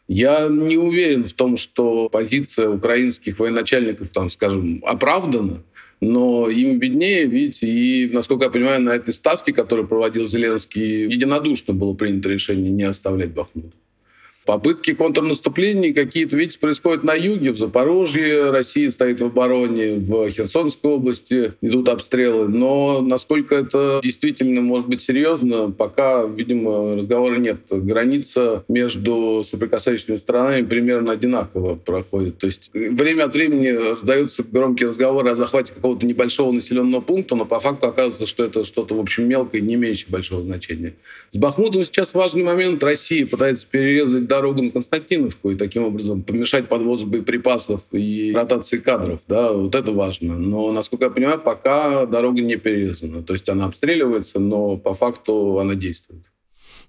Я 0.09 0.49
не 0.49 0.77
уверен 0.77 1.25
в 1.25 1.33
том, 1.33 1.57
что 1.57 2.09
позиция 2.09 2.69
украинских 2.69 3.39
военачальников, 3.39 4.11
там, 4.11 4.31
скажем, 4.31 4.83
оправдана, 4.87 5.63
но 6.01 6.49
им 6.49 6.79
виднее, 6.79 7.27
видите, 7.27 7.67
и, 7.67 8.09
насколько 8.13 8.45
я 8.45 8.51
понимаю, 8.51 8.83
на 8.83 8.91
этой 8.91 9.13
ставке, 9.13 9.53
которую 9.53 9.89
проводил 9.89 10.27
Зеленский, 10.27 11.07
единодушно 11.07 11.75
было 11.75 11.95
принято 11.95 12.29
решение 12.29 12.71
не 12.71 12.85
оставлять 12.85 13.33
Бахмут. 13.33 13.73
Попытки 14.47 14.95
контрнаступления 14.95 15.93
какие-то, 15.93 16.37
видите, 16.37 16.61
происходят 16.61 17.03
на 17.03 17.15
юге, 17.15 17.51
в 17.51 17.59
Запорожье 17.59 18.51
Россия 18.51 18.91
стоит 18.91 19.21
в 19.21 19.25
обороне, 19.25 19.97
в 19.97 20.31
Херсонской 20.31 20.93
области 20.93 21.55
идут 21.61 21.89
обстрелы. 21.89 22.49
Но 22.49 23.01
насколько 23.01 23.57
это 23.57 24.01
действительно 24.05 24.61
может 24.61 24.89
быть 24.89 25.03
серьезно, 25.03 25.73
пока, 25.73 26.25
видимо, 26.25 26.95
разговора 26.95 27.39
нет. 27.39 27.57
Граница 27.71 28.65
между 28.69 29.43
соприкасающими 29.45 30.15
сторонами 30.15 30.63
примерно 30.63 31.11
одинаково 31.13 31.75
проходит. 31.75 32.39
То 32.39 32.47
есть 32.47 32.71
время 32.73 33.25
от 33.25 33.35
времени 33.35 33.69
раздаются 33.69 34.45
громкие 34.45 34.91
разговоры 34.91 35.31
о 35.31 35.35
захвате 35.35 35.75
какого-то 35.75 36.07
небольшого 36.07 36.53
населенного 36.53 37.01
пункта, 37.01 37.35
но 37.35 37.47
по 37.47 37.59
факту 37.59 37.89
оказывается, 37.89 38.27
что 38.27 38.45
это 38.45 38.63
что-то, 38.63 38.95
в 38.95 39.01
общем, 39.01 39.29
мелкое, 39.29 39.61
не 39.61 39.75
имеющее 39.75 40.07
большого 40.09 40.43
значения. 40.43 40.95
С 41.31 41.37
Бахмутом 41.37 41.85
сейчас 41.85 42.15
важный 42.15 42.45
момент. 42.45 42.81
Россия 42.85 43.27
пытается 43.27 43.67
перерезать 43.69 44.29
дорогу 44.37 44.63
на 44.63 44.71
Константиновку 44.71 45.51
и 45.51 45.57
таким 45.57 45.85
образом 45.85 46.23
помешать 46.23 46.69
подвозу 46.69 47.07
боеприпасов 47.07 47.83
и 47.93 48.33
ротации 48.35 48.79
кадров. 48.79 49.21
Да, 49.29 49.53
вот 49.53 49.75
это 49.75 49.93
важно. 49.93 50.39
Но, 50.39 50.73
насколько 50.73 51.07
я 51.07 51.11
понимаю, 51.11 51.41
пока 51.41 52.07
дорога 52.07 52.41
не 52.41 52.57
перерезана. 52.57 53.23
То 53.23 53.33
есть 53.33 53.49
она 53.49 53.67
обстреливается, 53.67 54.39
но 54.39 54.77
по 54.77 54.95
факту 54.95 55.59
она 55.59 55.75
действует. 55.75 56.23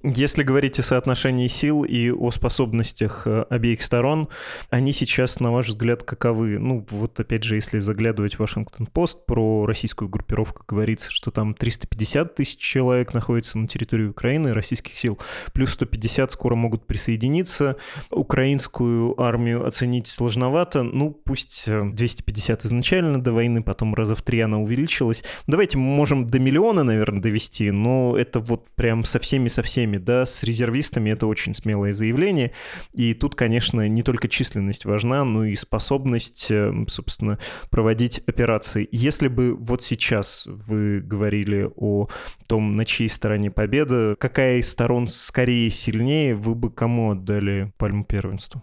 Если 0.04 0.44
говорить 0.44 0.80
о 0.80 0.84
соотношении 0.84 1.48
сил 1.48 1.84
и 1.84 2.12
о 2.12 2.30
способностях 2.30 3.24
э, 3.26 3.46
обеих 3.50 3.82
сторон, 3.82 4.30
они 4.70 4.94
сейчас, 4.94 5.40
на 5.40 5.52
ваш 5.52 5.70
взгляд, 5.70 6.04
каковы? 6.04 6.60
Ну, 6.60 6.86
вот 6.92 7.20
опять 7.20 7.44
же, 7.44 7.56
если 7.56 7.80
заглядывать 7.80 8.36
в 8.36 8.40
Вашингтон-Пост, 8.40 9.26
про 9.26 9.66
российскую 9.66 10.08
группировку 10.08 10.64
говорится, 10.68 11.10
что 11.10 11.32
там 11.32 11.56
350 11.56 12.36
тысяч 12.36 12.60
человек 12.60 13.16
находится 13.16 13.58
на 13.58 13.68
территории 13.68 14.06
Украины, 14.06 14.54
российских 14.54 14.98
сил, 15.00 15.18
плюс 15.52 15.72
150 15.72 16.32
скоро 16.32 16.54
могут 16.54 16.86
присоединиться. 16.86 17.78
Украинскую 18.12 19.20
армию 19.20 19.66
оценить 19.66 20.08
сложновато, 20.08 20.84
ну, 20.84 21.10
пусть 21.12 21.66
250 21.68 22.64
э, 22.64 22.68
изначально 22.68 23.20
до 23.22 23.34
войны, 23.34 23.64
потом 23.64 23.96
раза 23.96 24.14
в 24.14 24.22
три 24.22 24.42
она 24.42 24.60
увеличилась. 24.60 25.24
Давайте 25.48 25.80
мы 25.80 25.86
можем 25.86 26.28
до 26.28 26.38
миллиона, 26.38 26.84
наверное, 26.84 27.22
довести, 27.22 27.72
но 27.72 28.16
это 28.16 28.40
вот 28.40 28.70
прям 28.76 29.04
со 29.04 29.20
всеми-со 29.20 29.64
всеми 29.64 29.87
всеми, 29.88 29.98
да, 29.98 30.26
с 30.26 30.44
резервистами 30.44 31.12
это 31.12 31.28
очень 31.28 31.54
смелое 31.54 31.94
заявление. 31.94 32.52
И 32.94 33.14
тут, 33.14 33.36
конечно, 33.36 33.88
не 33.88 34.04
только 34.04 34.28
численность 34.28 34.86
важна, 34.86 35.24
но 35.24 35.46
и 35.46 35.56
способность, 35.56 36.48
э, 36.50 36.72
собственно, 36.88 37.40
проводить 37.70 38.20
операции. 38.28 38.88
Если 38.92 39.30
бы 39.30 39.56
вот 39.56 39.82
сейчас 39.82 40.44
вы 40.46 41.00
говорили 41.00 41.70
о 41.76 42.08
том, 42.50 42.76
на 42.76 42.86
чьей 42.86 43.10
стороне 43.10 43.50
победа, 43.50 44.16
какая 44.20 44.58
из 44.58 44.70
сторон 44.70 45.08
скорее 45.08 45.70
сильнее, 45.70 46.36
вы 46.36 46.56
бы 46.56 46.70
кому 46.70 47.12
отдали 47.12 47.72
пальму 47.78 48.04
первенства? 48.04 48.62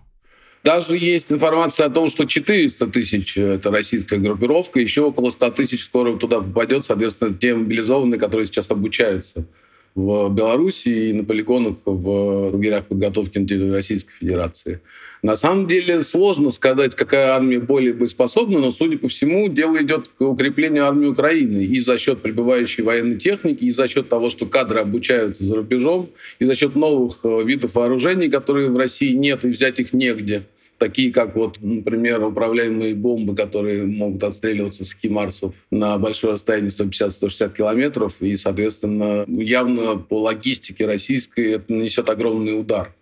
Даже 0.63 0.97
есть 0.97 1.31
информация 1.31 1.87
о 1.87 1.91
том, 1.91 2.09
что 2.09 2.25
400 2.25 2.87
тысяч— 2.87 3.37
это 3.37 3.71
российская 3.71 4.19
группировка, 4.19 4.81
еще 4.81 5.03
около 5.03 5.31
100 5.31 5.51
тысяч 5.51 5.85
скоро 5.85 6.17
туда 6.17 6.41
попадет, 6.41 6.85
соответственно, 6.85 7.35
те 7.35 7.55
мобилизованные, 7.55 8.19
которые 8.19 8.47
сейчас 8.47 8.71
обучаются 8.71 9.47
в 9.95 10.29
Беларуси 10.31 10.89
и 10.89 11.13
на 11.13 11.25
полигонах 11.25 11.77
в 11.85 12.51
лагерях 12.51 12.87
подготовки 12.87 13.39
на 13.39 13.47
территории 13.47 13.71
Российской 13.71 14.13
Федерации. 14.13 14.81
На 15.23 15.37
самом 15.37 15.67
деле 15.67 16.03
сложно 16.03 16.51
сказать, 16.51 16.95
какая 16.95 17.29
армия 17.29 17.61
более 17.61 17.95
боеспособна, 17.95 18.59
но, 18.59 18.71
судя 18.71 18.99
по 18.99 19.09
всему, 19.09 19.49
дело 19.49 19.81
идет 19.83 20.09
к 20.09 20.21
укреплению 20.21 20.87
армии 20.87 21.07
Украины 21.07 21.65
и 21.65 21.81
за 21.81 21.97
счет 21.97 22.21
прибывающей 22.21 22.83
военной 22.83 23.19
техники, 23.19 23.65
и 23.65 23.71
за 23.71 23.89
счет 23.89 24.09
того, 24.09 24.31
что 24.31 24.47
кадры 24.47 24.81
обучаются 24.81 25.45
за 25.45 25.57
рубежом, 25.57 26.11
и 26.41 26.45
за 26.45 26.55
счет 26.55 26.75
новых 26.75 27.21
э, 27.23 27.43
видов 27.45 27.75
вооружений, 27.75 28.29
которые 28.29 28.71
в 28.71 28.77
России 28.77 29.13
нет, 29.13 29.45
и 29.45 29.49
взять 29.49 29.79
их 29.79 29.93
негде 29.93 30.45
такие 30.85 31.11
как, 31.11 31.35
вот, 31.35 31.57
например, 31.63 32.23
управляемые 32.23 32.95
бомбы, 32.95 33.35
которые 33.35 33.87
могут 33.87 34.23
отстреливаться 34.23 34.85
с 34.85 34.93
химарсов 34.93 35.55
на 35.71 35.97
большое 35.97 36.35
расстояние 36.35 36.71
150-160 36.71 37.57
километров, 37.57 38.21
и, 38.21 38.37
соответственно, 38.37 39.25
явно 39.27 39.97
по 39.97 40.21
логистике 40.21 40.85
российской 40.85 41.53
это 41.53 41.73
нанесет 41.73 42.11
огромный 42.11 42.61
удар. 42.61 42.95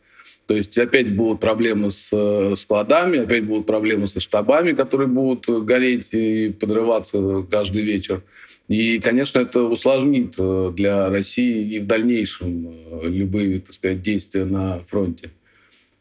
То 0.46 0.54
есть 0.54 0.78
опять 0.78 1.12
будут 1.16 1.40
проблемы 1.40 1.90
с 1.90 2.08
э, 2.12 2.54
складами, 2.56 3.18
опять 3.18 3.44
будут 3.44 3.66
проблемы 3.66 4.06
со 4.06 4.20
штабами, 4.20 4.72
которые 4.72 5.08
будут 5.08 5.48
гореть 5.64 6.10
и 6.12 6.50
подрываться 6.50 7.44
каждый 7.50 7.82
вечер. 7.82 8.22
И, 8.68 9.00
конечно, 9.00 9.40
это 9.40 9.62
усложнит 9.62 10.34
э, 10.38 10.72
для 10.76 11.08
России 11.08 11.74
и 11.74 11.80
в 11.80 11.86
дальнейшем 11.86 12.68
э, 12.68 13.08
любые, 13.08 13.60
так 13.60 13.72
сказать, 13.74 14.02
действия 14.02 14.44
на 14.44 14.78
фронте. 14.78 15.30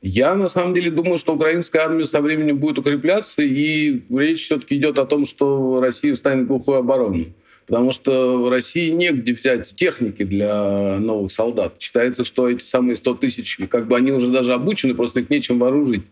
Я 0.02 0.34
на 0.34 0.48
самом 0.48 0.74
деле 0.74 0.90
думаю, 0.90 1.20
что 1.20 1.36
украинская 1.36 1.84
армия 1.84 2.06
со 2.06 2.22
временем 2.22 2.58
будет 2.58 2.80
укрепляться, 2.80 3.44
и 3.44 4.02
речь 4.10 4.44
все-таки 4.44 4.76
идет 4.76 4.98
о 4.98 5.06
том, 5.06 5.26
что 5.26 5.80
Россия 5.80 6.16
станет 6.16 6.48
глухой 6.48 6.80
обороной. 6.80 7.34
Потому 7.68 7.92
что 7.92 8.40
в 8.40 8.50
России 8.50 8.90
негде 8.90 9.34
взять 9.34 9.76
техники 9.76 10.24
для 10.24 10.98
новых 10.98 11.32
солдат. 11.32 11.76
Считается, 11.80 12.24
что 12.24 12.50
эти 12.50 12.64
самые 12.64 12.96
100 12.96 13.14
тысяч, 13.16 13.58
как 13.70 13.88
бы 13.88 13.96
они 13.96 14.12
уже 14.12 14.28
даже 14.28 14.54
обучены, 14.54 14.96
просто 14.96 15.20
их 15.20 15.30
нечем 15.30 15.60
вооружить. 15.60 16.04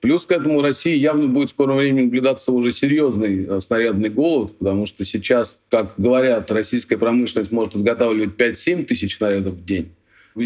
Плюс 0.00 0.26
к 0.26 0.30
этому 0.30 0.60
России 0.60 0.94
явно 0.94 1.26
будет 1.26 1.48
в 1.48 1.52
скором 1.52 1.78
времени 1.78 2.04
наблюдаться 2.04 2.52
уже 2.52 2.70
серьезный 2.70 3.46
э, 3.46 3.60
снарядный 3.60 4.10
голод, 4.10 4.56
потому 4.56 4.86
что 4.86 5.04
сейчас, 5.04 5.58
как 5.70 5.94
говорят, 5.96 6.52
российская 6.52 6.98
промышленность 6.98 7.50
может 7.50 7.74
изготавливать 7.74 8.36
5-7 8.36 8.84
тысяч 8.84 9.16
снарядов 9.16 9.54
в 9.54 9.64
день 9.64 9.90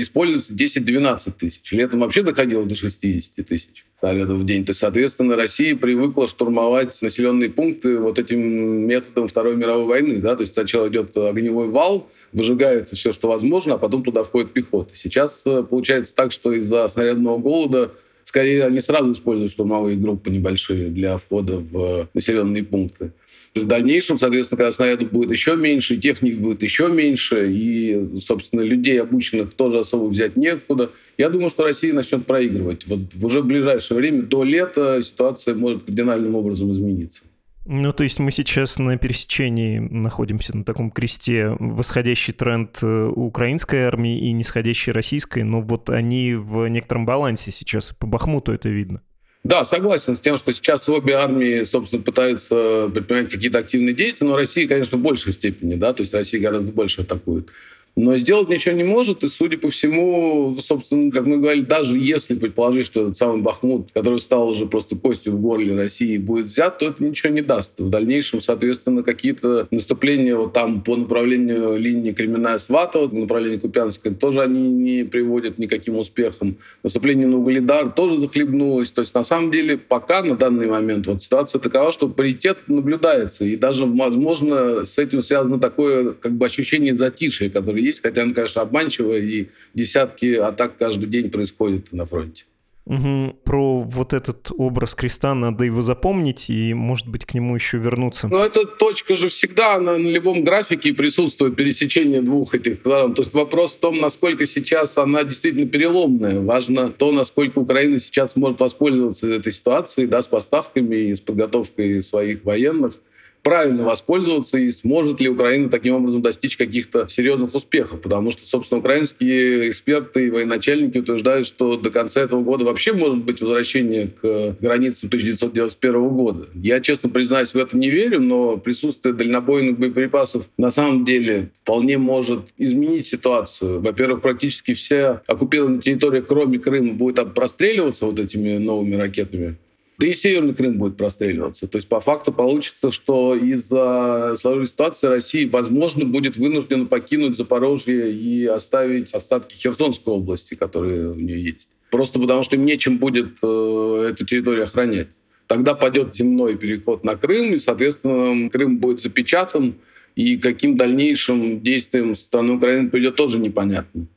используется 0.00 0.52
10-12 0.52 1.32
тысяч. 1.38 1.72
Летом 1.72 2.00
вообще 2.00 2.22
доходило 2.22 2.64
до 2.64 2.74
60 2.74 3.46
тысяч 3.46 3.84
снарядов 3.98 4.38
в 4.38 4.46
день. 4.46 4.64
То 4.64 4.70
есть, 4.70 4.80
соответственно, 4.80 5.36
Россия 5.36 5.76
привыкла 5.76 6.26
штурмовать 6.26 7.00
населенные 7.02 7.50
пункты 7.50 7.98
вот 7.98 8.18
этим 8.18 8.40
методом 8.40 9.28
Второй 9.28 9.56
мировой 9.56 9.86
войны. 9.86 10.16
Да? 10.16 10.34
То 10.34 10.42
есть 10.42 10.54
сначала 10.54 10.88
идет 10.88 11.16
огневой 11.16 11.68
вал, 11.68 12.08
выжигается 12.32 12.96
все, 12.96 13.12
что 13.12 13.28
возможно, 13.28 13.74
а 13.74 13.78
потом 13.78 14.02
туда 14.02 14.22
входит 14.22 14.52
пехота. 14.52 14.94
Сейчас 14.94 15.42
э, 15.44 15.62
получается 15.62 16.14
так, 16.14 16.32
что 16.32 16.52
из-за 16.52 16.88
снарядного 16.88 17.38
голода 17.38 17.92
скорее 18.24 18.64
они 18.64 18.80
сразу 18.80 19.12
используют 19.12 19.52
штурмовые 19.52 19.96
группы 19.96 20.30
небольшие 20.30 20.88
для 20.88 21.18
входа 21.18 21.58
в 21.58 22.08
населенные 22.14 22.64
пункты. 22.64 23.12
В 23.54 23.66
дальнейшем, 23.66 24.16
соответственно, 24.16 24.56
когда 24.56 24.72
снарядов 24.72 25.10
будет 25.10 25.30
еще 25.30 25.56
меньше, 25.56 25.98
техник 25.98 26.38
будет 26.38 26.62
еще 26.62 26.88
меньше, 26.88 27.52
и, 27.52 28.18
собственно, 28.18 28.62
людей 28.62 29.00
обученных 29.00 29.52
тоже 29.52 29.80
особо 29.80 30.08
взять 30.08 30.36
неоткуда, 30.36 30.90
я 31.18 31.28
думаю, 31.28 31.50
что 31.50 31.64
Россия 31.64 31.92
начнет 31.92 32.24
проигрывать. 32.26 32.86
Вот 32.86 33.00
уже 33.22 33.42
в 33.42 33.46
ближайшее 33.46 33.98
время, 33.98 34.22
до 34.22 34.42
лета, 34.42 35.00
ситуация 35.02 35.54
может 35.54 35.84
кардинальным 35.84 36.34
образом 36.34 36.72
измениться. 36.72 37.22
Ну, 37.64 37.92
то 37.92 38.02
есть 38.02 38.18
мы 38.18 38.32
сейчас 38.32 38.78
на 38.78 38.96
пересечении 38.96 39.78
находимся 39.78 40.56
на 40.56 40.64
таком 40.64 40.90
кресте, 40.90 41.54
восходящий 41.60 42.32
тренд 42.32 42.78
э, 42.82 43.04
украинской 43.14 43.82
армии 43.82 44.18
и 44.18 44.32
нисходящей 44.32 44.92
российской, 44.92 45.44
но 45.44 45.60
вот 45.60 45.88
они 45.88 46.34
в 46.34 46.66
некотором 46.66 47.06
балансе 47.06 47.52
сейчас, 47.52 47.92
по 47.92 48.06
Бахмуту 48.06 48.52
это 48.52 48.68
видно. 48.68 49.02
Да, 49.44 49.64
согласен 49.64 50.14
с 50.14 50.20
тем, 50.20 50.36
что 50.38 50.52
сейчас 50.52 50.88
обе 50.88 51.14
армии, 51.14 51.64
собственно, 51.64 52.02
пытаются 52.02 52.88
предпринимать 52.94 53.30
какие-то 53.30 53.58
активные 53.58 53.92
действия, 53.92 54.26
но 54.26 54.36
Россия, 54.36 54.68
конечно, 54.68 54.96
в 54.98 55.00
большей 55.00 55.32
степени, 55.32 55.74
да, 55.74 55.92
то 55.92 56.02
есть 56.02 56.14
Россия 56.14 56.40
гораздо 56.40 56.70
больше 56.70 57.00
атакует 57.00 57.48
но 57.94 58.16
сделать 58.16 58.48
ничего 58.48 58.74
не 58.74 58.84
может, 58.84 59.22
и, 59.22 59.28
судя 59.28 59.58
по 59.58 59.68
всему, 59.68 60.56
собственно, 60.60 61.10
как 61.10 61.26
мы 61.26 61.38
говорили, 61.38 61.64
даже 61.64 61.98
если 61.98 62.34
предположить, 62.34 62.86
что 62.86 63.02
этот 63.02 63.16
самый 63.16 63.42
Бахмут, 63.42 63.90
который 63.92 64.18
стал 64.18 64.48
уже 64.48 64.66
просто 64.66 64.96
костью 64.96 65.34
в 65.34 65.40
горле 65.40 65.76
России, 65.76 66.16
будет 66.16 66.46
взят, 66.46 66.78
то 66.78 66.86
это 66.86 67.04
ничего 67.04 67.32
не 67.32 67.42
даст. 67.42 67.78
В 67.78 67.90
дальнейшем, 67.90 68.40
соответственно, 68.40 69.02
какие-то 69.02 69.68
наступления 69.70 70.34
вот 70.36 70.54
там 70.54 70.82
по 70.82 70.96
направлению 70.96 71.76
линии 71.76 72.12
Кременная 72.12 72.58
Сватова, 72.58 73.08
по 73.08 73.14
направлению 73.14 73.60
Купянска, 73.60 74.10
тоже 74.14 74.40
они 74.40 74.70
не 74.70 75.04
приводят 75.04 75.58
никаким 75.58 75.96
успехом. 75.96 76.56
Наступление 76.82 77.26
на 77.26 77.38
Угледар 77.38 77.90
тоже 77.90 78.16
захлебнулось. 78.16 78.90
То 78.90 79.00
есть, 79.00 79.14
на 79.14 79.22
самом 79.22 79.50
деле, 79.50 79.76
пока 79.76 80.22
на 80.22 80.36
данный 80.36 80.66
момент 80.66 81.06
вот 81.06 81.22
ситуация 81.22 81.58
такова, 81.58 81.92
что 81.92 82.08
паритет 82.08 82.58
наблюдается, 82.68 83.44
и 83.44 83.56
даже, 83.56 83.84
возможно, 83.84 84.86
с 84.86 84.96
этим 84.96 85.20
связано 85.20 85.60
такое 85.60 86.12
как 86.12 86.32
бы 86.32 86.46
ощущение 86.46 86.94
затишия, 86.94 87.50
которое 87.50 87.81
есть, 87.82 88.02
хотя 88.02 88.22
она, 88.22 88.34
конечно, 88.34 88.62
обманчивая, 88.62 89.20
и 89.20 89.48
десятки 89.74 90.34
атак 90.34 90.76
каждый 90.78 91.06
день 91.08 91.30
происходят 91.30 91.92
на 91.92 92.06
фронте. 92.06 92.44
Угу. 92.84 93.36
Про 93.44 93.82
вот 93.82 94.12
этот 94.12 94.50
образ 94.56 94.94
креста 94.94 95.34
надо 95.34 95.64
его 95.64 95.82
запомнить 95.82 96.50
и, 96.50 96.74
может 96.74 97.06
быть, 97.06 97.24
к 97.24 97.34
нему 97.34 97.54
еще 97.54 97.78
вернуться. 97.78 98.26
Но 98.26 98.44
эта 98.44 98.66
точка 98.66 99.14
же 99.14 99.28
всегда 99.28 99.78
на, 99.78 99.96
на 99.98 100.08
любом 100.08 100.42
графике 100.42 100.92
присутствует, 100.92 101.54
пересечение 101.54 102.22
двух 102.22 102.54
этих 102.54 102.76
сторон. 102.76 103.14
То 103.14 103.22
есть 103.22 103.32
вопрос 103.34 103.76
в 103.76 103.78
том, 103.78 104.00
насколько 104.00 104.46
сейчас 104.46 104.98
она 104.98 105.22
действительно 105.22 105.68
переломная. 105.68 106.40
Важно 106.40 106.90
то, 106.90 107.12
насколько 107.12 107.60
Украина 107.60 108.00
сейчас 108.00 108.34
может 108.34 108.60
воспользоваться 108.60 109.28
этой 109.28 109.52
ситуацией, 109.52 110.08
да, 110.08 110.20
с 110.20 110.26
поставками 110.26 110.96
и 110.96 111.14
с 111.14 111.20
подготовкой 111.20 112.02
своих 112.02 112.44
военных 112.44 112.94
правильно 113.42 113.82
воспользоваться 113.84 114.58
и 114.58 114.70
сможет 114.70 115.20
ли 115.20 115.28
Украина 115.28 115.68
таким 115.68 115.94
образом 115.94 116.22
достичь 116.22 116.56
каких-то 116.56 117.08
серьезных 117.08 117.54
успехов. 117.54 118.00
Потому 118.00 118.30
что, 118.30 118.46
собственно, 118.46 118.80
украинские 118.80 119.70
эксперты 119.70 120.26
и 120.26 120.30
военачальники 120.30 120.98
утверждают, 120.98 121.46
что 121.46 121.76
до 121.76 121.90
конца 121.90 122.22
этого 122.22 122.42
года 122.42 122.64
вообще 122.64 122.92
может 122.92 123.24
быть 123.24 123.40
возвращение 123.40 124.08
к 124.08 124.56
границам 124.60 125.08
1991 125.08 126.08
года. 126.08 126.48
Я, 126.54 126.80
честно 126.80 127.10
признаюсь, 127.10 127.54
в 127.54 127.58
это 127.58 127.76
не 127.76 127.90
верю, 127.90 128.20
но 128.20 128.56
присутствие 128.56 129.14
дальнобойных 129.14 129.78
боеприпасов 129.78 130.48
на 130.56 130.70
самом 130.70 131.04
деле 131.04 131.50
вполне 131.62 131.98
может 131.98 132.40
изменить 132.58 133.06
ситуацию. 133.06 133.80
Во-первых, 133.80 134.22
практически 134.22 134.72
вся 134.72 135.22
оккупированная 135.26 135.80
территория, 135.80 136.22
кроме 136.22 136.58
Крыма, 136.58 136.92
будет 136.94 137.34
простреливаться 137.34 138.06
вот 138.06 138.18
этими 138.18 138.58
новыми 138.58 138.94
ракетами. 138.94 139.56
Да 140.02 140.08
и 140.08 140.14
Северный 140.14 140.52
Крым 140.52 140.78
будет 140.78 140.96
простреливаться. 140.96 141.68
То 141.68 141.76
есть 141.76 141.86
по 141.86 142.00
факту 142.00 142.32
получится, 142.32 142.90
что 142.90 143.36
из-за 143.36 144.34
сложившейся 144.36 144.72
ситуации 144.72 145.06
Россия, 145.06 145.48
возможно, 145.48 146.04
будет 146.04 146.36
вынуждена 146.36 146.86
покинуть 146.86 147.36
Запорожье 147.36 148.12
и 148.12 148.44
оставить 148.46 149.14
остатки 149.14 149.54
Херсонской 149.54 150.12
области, 150.12 150.54
которые 150.56 151.12
у 151.12 151.14
нее 151.14 151.40
есть. 151.40 151.68
Просто 151.92 152.18
потому, 152.18 152.42
что 152.42 152.56
им 152.56 152.66
нечем 152.66 152.98
будет 152.98 153.28
э, 153.44 154.08
эту 154.10 154.26
территорию 154.26 154.64
охранять. 154.64 155.06
Тогда 155.46 155.76
пойдет 155.76 156.16
земной 156.16 156.56
переход 156.56 157.04
на 157.04 157.14
Крым, 157.14 157.54
и, 157.54 157.60
соответственно, 157.60 158.50
Крым 158.50 158.78
будет 158.78 159.00
запечатан, 159.00 159.76
и 160.16 160.36
каким 160.36 160.76
дальнейшим 160.76 161.60
действием 161.60 162.16
страны 162.16 162.54
Украины 162.54 162.90
придет 162.90 163.14
тоже 163.14 163.38
непонятно. 163.38 164.08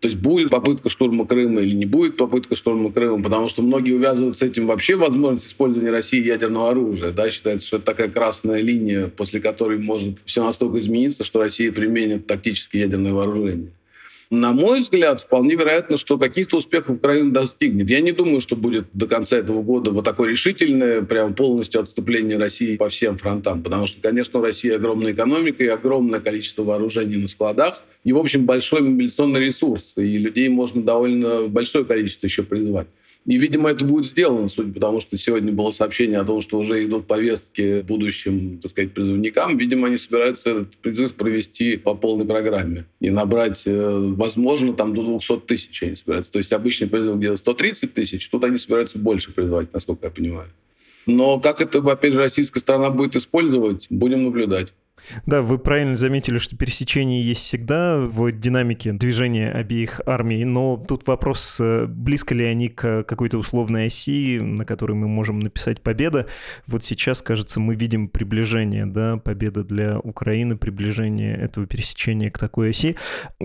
То 0.00 0.06
есть 0.06 0.16
будет 0.18 0.50
попытка 0.50 0.88
штурма 0.88 1.26
Крыма 1.26 1.60
или 1.60 1.74
не 1.74 1.86
будет 1.86 2.16
попытка 2.16 2.54
штурма 2.54 2.92
Крыма, 2.92 3.22
потому 3.22 3.48
что 3.48 3.62
многие 3.62 3.92
увязывают 3.92 4.36
с 4.36 4.42
этим 4.42 4.66
вообще 4.66 4.94
возможность 4.94 5.48
использования 5.48 5.90
России 5.90 6.22
ядерного 6.24 6.70
оружия. 6.70 7.10
Да? 7.10 7.28
Считается, 7.30 7.66
что 7.66 7.76
это 7.78 7.86
такая 7.86 8.08
красная 8.08 8.60
линия, 8.60 9.08
после 9.08 9.40
которой 9.40 9.78
может 9.78 10.18
все 10.24 10.44
настолько 10.44 10.78
измениться, 10.78 11.24
что 11.24 11.40
Россия 11.40 11.72
применит 11.72 12.26
тактическое 12.26 12.82
ядерное 12.82 13.12
вооружение. 13.12 13.70
На 14.30 14.52
мой 14.52 14.80
взгляд, 14.80 15.22
вполне 15.22 15.54
вероятно, 15.54 15.96
что 15.96 16.18
каких-то 16.18 16.58
успехов 16.58 16.96
Украина 16.96 17.32
достигнет. 17.32 17.88
Я 17.88 18.02
не 18.02 18.12
думаю, 18.12 18.42
что 18.42 18.56
будет 18.56 18.86
до 18.92 19.06
конца 19.06 19.38
этого 19.38 19.62
года 19.62 19.90
вот 19.90 20.04
такое 20.04 20.30
решительное, 20.30 21.00
прям 21.00 21.32
полностью 21.32 21.80
отступление 21.80 22.36
России 22.36 22.76
по 22.76 22.90
всем 22.90 23.16
фронтам. 23.16 23.62
Потому 23.62 23.86
что, 23.86 24.02
конечно, 24.02 24.38
у 24.38 24.42
России 24.42 24.70
огромная 24.70 25.12
экономика 25.12 25.64
и 25.64 25.68
огромное 25.68 26.20
количество 26.20 26.62
вооружений 26.62 27.16
на 27.16 27.26
складах. 27.26 27.82
И, 28.04 28.12
в 28.12 28.18
общем, 28.18 28.44
большой 28.44 28.82
мобилизационный 28.82 29.46
ресурс. 29.46 29.94
И 29.96 30.18
людей 30.18 30.50
можно 30.50 30.82
довольно 30.82 31.48
большое 31.48 31.86
количество 31.86 32.26
еще 32.26 32.42
призвать. 32.42 32.86
И, 33.28 33.36
видимо, 33.36 33.68
это 33.68 33.84
будет 33.84 34.06
сделано, 34.06 34.48
судя 34.48 34.72
по 34.72 34.80
тому, 34.80 35.00
что 35.00 35.18
сегодня 35.18 35.52
было 35.52 35.70
сообщение 35.70 36.18
о 36.18 36.24
том, 36.24 36.40
что 36.40 36.58
уже 36.58 36.82
идут 36.82 37.06
повестки 37.06 37.82
будущим, 37.82 38.58
так 38.58 38.70
сказать, 38.70 38.94
призывникам. 38.94 39.58
Видимо, 39.58 39.88
они 39.88 39.98
собираются 39.98 40.48
этот 40.48 40.76
призыв 40.78 41.14
провести 41.14 41.76
по 41.76 41.94
полной 41.94 42.24
программе 42.24 42.86
и 43.00 43.10
набрать, 43.10 43.64
э, 43.66 44.12
возможно, 44.16 44.72
там 44.72 44.94
до 44.94 45.04
200 45.04 45.40
тысяч 45.40 45.82
они 45.82 45.94
собираются. 45.94 46.32
То 46.32 46.38
есть 46.38 46.54
обычный 46.54 46.88
призыв 46.88 47.18
где-то 47.18 47.36
130 47.36 47.92
тысяч, 47.92 48.26
тут 48.30 48.44
они 48.44 48.56
собираются 48.56 48.98
больше 48.98 49.30
призывать, 49.30 49.74
насколько 49.74 50.06
я 50.06 50.10
понимаю. 50.10 50.48
Но 51.04 51.38
как 51.38 51.60
это, 51.60 51.80
опять 51.80 52.14
же, 52.14 52.20
российская 52.20 52.60
страна 52.60 52.88
будет 52.88 53.14
использовать, 53.14 53.88
будем 53.90 54.24
наблюдать. 54.24 54.72
Да, 55.26 55.42
вы 55.42 55.58
правильно 55.58 55.94
заметили, 55.94 56.38
что 56.38 56.56
пересечение 56.56 57.22
есть 57.22 57.42
всегда 57.42 57.96
в 57.98 58.30
динамике 58.32 58.92
движения 58.92 59.50
обеих 59.50 60.00
армий, 60.06 60.44
но 60.44 60.76
тут 60.76 61.06
вопрос, 61.06 61.58
э, 61.60 61.86
близко 61.86 62.34
ли 62.34 62.44
они 62.44 62.68
к 62.68 63.04
какой-то 63.04 63.38
условной 63.38 63.86
оси, 63.86 64.38
на 64.40 64.64
которой 64.64 64.92
мы 64.92 65.08
можем 65.08 65.38
написать 65.40 65.82
«победа». 65.82 66.26
Вот 66.66 66.84
сейчас, 66.84 67.22
кажется, 67.22 67.60
мы 67.60 67.74
видим 67.74 68.08
приближение, 68.08 68.86
да, 68.86 69.16
победа 69.16 69.64
для 69.64 69.98
Украины, 69.98 70.56
приближение 70.56 71.36
этого 71.36 71.66
пересечения 71.66 72.30
к 72.30 72.38
такой 72.38 72.70
оси. 72.70 72.96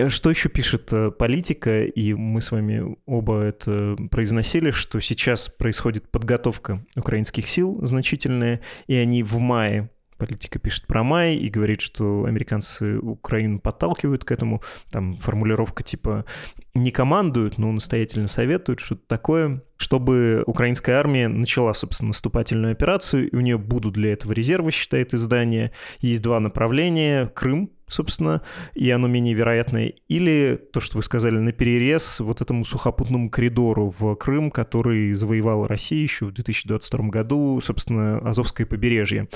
Что 0.08 0.30
еще 0.30 0.50
пишет 0.50 0.92
э, 0.92 1.12
политика, 1.12 1.84
и 1.84 2.14
мы 2.14 2.42
с 2.42 2.52
вами 2.52 2.98
оба 3.06 3.42
это 3.42 3.96
произносили, 4.12 4.72
что 4.72 5.00
сейчас 5.00 5.50
происходит 5.50 6.10
подготовка 6.10 6.86
украинских 6.96 7.48
сил 7.48 7.80
значительная, 7.84 8.62
и 8.88 8.96
они 8.96 9.24
в 9.24 9.38
мае 9.38 9.90
политика 10.18 10.60
пишет 10.60 10.88
про 10.88 11.04
май 11.04 11.36
и 11.36 11.50
говорит, 11.50 11.82
что 11.82 12.26
американцы 12.26 12.98
Украину 12.98 13.60
подталкивают 13.60 14.26
к 14.26 14.32
этому. 14.32 14.62
Там 14.90 15.18
формулировка 15.18 15.84
типа 15.84 16.26
не 16.76 16.92
командуют, 16.92 17.58
но 17.58 17.72
настоятельно 17.72 18.28
советуют, 18.28 18.80
что-то 18.80 19.04
такое, 19.08 19.62
чтобы 19.78 20.44
украинская 20.48 20.98
армия 20.98 21.28
начала, 21.28 21.74
собственно, 21.74 22.10
наступательную 22.10 22.72
операцию, 22.72 23.30
и 23.30 23.36
у 23.36 23.42
нее 23.42 23.58
будут 23.58 23.94
для 23.94 24.14
этого 24.14 24.34
резервы, 24.34 24.72
считает 24.72 25.14
издание. 25.14 25.72
Есть 26.00 26.24
два 26.24 26.40
направления. 26.40 27.28
Крым, 27.28 27.70
собственно, 27.88 28.42
и 28.74 28.90
оно 28.90 29.08
менее 29.08 29.34
вероятное, 29.34 29.94
или 30.08 30.60
то, 30.72 30.80
что 30.80 30.98
вы 30.98 31.04
сказали, 31.04 31.38
на 31.38 31.52
перерез 31.52 32.20
вот 32.20 32.42
этому 32.42 32.66
сухопутному 32.66 33.30
коридору 33.30 33.94
в 33.96 34.16
Крым, 34.16 34.52
который 34.52 35.14
завоевала 35.14 35.68
Россия 35.68 36.02
еще 36.02 36.26
в 36.26 36.32
2022 36.32 37.10
году, 37.10 37.60
собственно, 37.62 38.18
Азовское 38.20 38.66
побережье. 38.66 39.28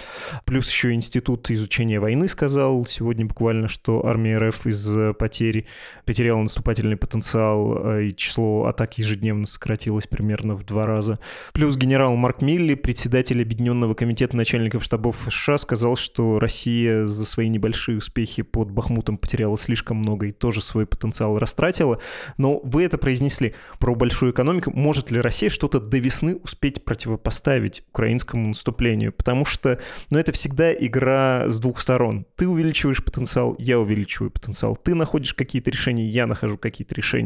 Плюс 0.46 0.70
еще 0.70 0.94
Институт 0.94 1.52
изучения 1.52 2.00
войны 2.00 2.28
сказал 2.28 2.86
сегодня 2.86 3.26
буквально, 3.26 3.68
что 3.68 4.06
армия 4.06 4.38
РФ 4.38 4.66
из 4.66 5.16
потерь 5.18 5.68
потеряла 6.06 6.42
наступательный 6.42 6.98
потенциал, 6.98 7.27
а, 7.36 8.00
и 8.00 8.16
число 8.16 8.66
атак 8.66 8.98
ежедневно 8.98 9.46
сократилось 9.46 10.08
примерно 10.08 10.56
в 10.56 10.64
два 10.64 10.84
раза. 10.84 11.20
Плюс 11.54 11.78
генерал 11.78 12.16
Марк 12.16 12.42
Милли, 12.42 12.76
председатель 12.76 13.42
Объединенного 13.42 13.94
комитета 13.94 14.38
начальников 14.38 14.84
штабов 14.84 15.28
США, 15.30 15.58
сказал, 15.58 15.96
что 15.96 16.40
Россия 16.40 17.06
за 17.06 17.26
свои 17.26 17.50
небольшие 17.50 17.98
успехи 17.98 18.42
под 18.44 18.72
Бахмутом 18.72 19.18
потеряла 19.18 19.58
слишком 19.58 19.98
много 19.98 20.28
и 20.28 20.32
тоже 20.32 20.62
свой 20.62 20.86
потенциал 20.86 21.38
растратила. 21.38 22.00
Но 22.38 22.60
вы 22.64 22.84
это 22.84 22.98
произнесли 22.98 23.54
про 23.80 23.96
большую 23.96 24.32
экономику. 24.32 24.72
Может 24.72 25.12
ли 25.12 25.20
Россия 25.20 25.50
что-то 25.50 25.80
до 25.80 25.98
весны 25.98 26.36
успеть 26.36 26.86
противопоставить 26.86 27.84
украинскому 27.90 28.50
наступлению? 28.50 29.14
Потому 29.14 29.46
что 29.46 29.80
ну, 30.12 30.20
это 30.20 30.32
всегда 30.32 30.74
игра 30.74 31.46
с 31.48 31.60
двух 31.60 31.80
сторон. 31.80 32.26
Ты 32.36 32.48
увеличиваешь 32.48 33.04
потенциал, 33.04 33.56
я 33.58 33.80
увеличиваю 33.80 34.32
потенциал. 34.32 34.76
Ты 34.76 34.96
находишь 34.96 35.34
какие-то 35.34 35.72
решения, 35.72 36.08
я 36.08 36.28
нахожу 36.28 36.58
какие-то 36.58 36.96
решения. 36.96 37.17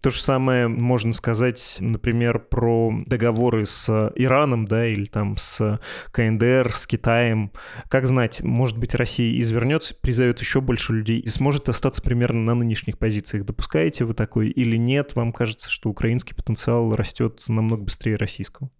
То 0.00 0.10
же 0.10 0.20
самое 0.20 0.68
можно 0.68 1.12
сказать, 1.12 1.78
например, 1.80 2.38
про 2.38 2.92
договоры 3.06 3.66
с 3.66 4.12
Ираном, 4.14 4.66
да, 4.66 4.86
или 4.86 5.04
там 5.06 5.36
с 5.36 5.80
КНДР, 6.12 6.70
с 6.72 6.86
Китаем. 6.86 7.52
Как 7.88 8.06
знать, 8.06 8.42
может 8.42 8.78
быть, 8.78 8.94
Россия 8.94 9.40
извернется, 9.40 9.94
призовет 9.94 10.40
еще 10.40 10.60
больше 10.60 10.92
людей 10.92 11.18
и 11.18 11.28
сможет 11.28 11.68
остаться 11.68 12.02
примерно 12.02 12.40
на 12.42 12.54
нынешних 12.54 12.98
позициях. 12.98 13.44
Допускаете 13.44 14.04
вы 14.04 14.14
такой 14.14 14.48
или 14.48 14.76
нет? 14.76 15.14
Вам 15.14 15.32
кажется, 15.32 15.70
что 15.70 15.90
украинский 15.90 16.34
потенциал 16.34 16.94
растет 16.94 17.42
намного 17.48 17.84
быстрее 17.84 18.16
российского? 18.16 18.70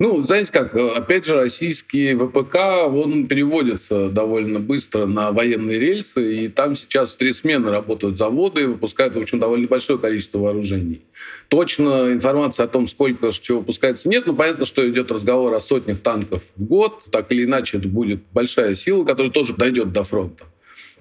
Ну, 0.00 0.22
знаете 0.22 0.52
как, 0.52 0.76
опять 0.76 1.26
же, 1.26 1.34
российский 1.34 2.14
ВПК, 2.14 2.86
он 2.88 3.26
переводится 3.26 4.08
довольно 4.10 4.60
быстро 4.60 5.06
на 5.06 5.32
военные 5.32 5.80
рельсы, 5.80 6.44
и 6.44 6.48
там 6.48 6.76
сейчас 6.76 7.14
в 7.14 7.16
три 7.16 7.32
смены 7.32 7.72
работают 7.72 8.16
заводы 8.16 8.62
и 8.62 8.66
выпускают, 8.66 9.16
в 9.16 9.18
общем, 9.18 9.40
довольно 9.40 9.66
большое 9.66 9.98
количество 9.98 10.38
вооружений. 10.38 11.02
Точно 11.48 12.12
информации 12.12 12.62
о 12.62 12.68
том, 12.68 12.86
сколько 12.86 13.32
чего 13.32 13.58
выпускается, 13.58 14.08
нет, 14.08 14.24
но 14.26 14.34
понятно, 14.34 14.66
что 14.66 14.88
идет 14.88 15.10
разговор 15.10 15.52
о 15.52 15.58
сотнях 15.58 15.98
танков 15.98 16.44
в 16.54 16.64
год, 16.64 17.02
так 17.10 17.32
или 17.32 17.44
иначе 17.44 17.78
это 17.78 17.88
будет 17.88 18.20
большая 18.32 18.76
сила, 18.76 19.04
которая 19.04 19.32
тоже 19.32 19.54
дойдет 19.56 19.92
до 19.92 20.04
фронта. 20.04 20.44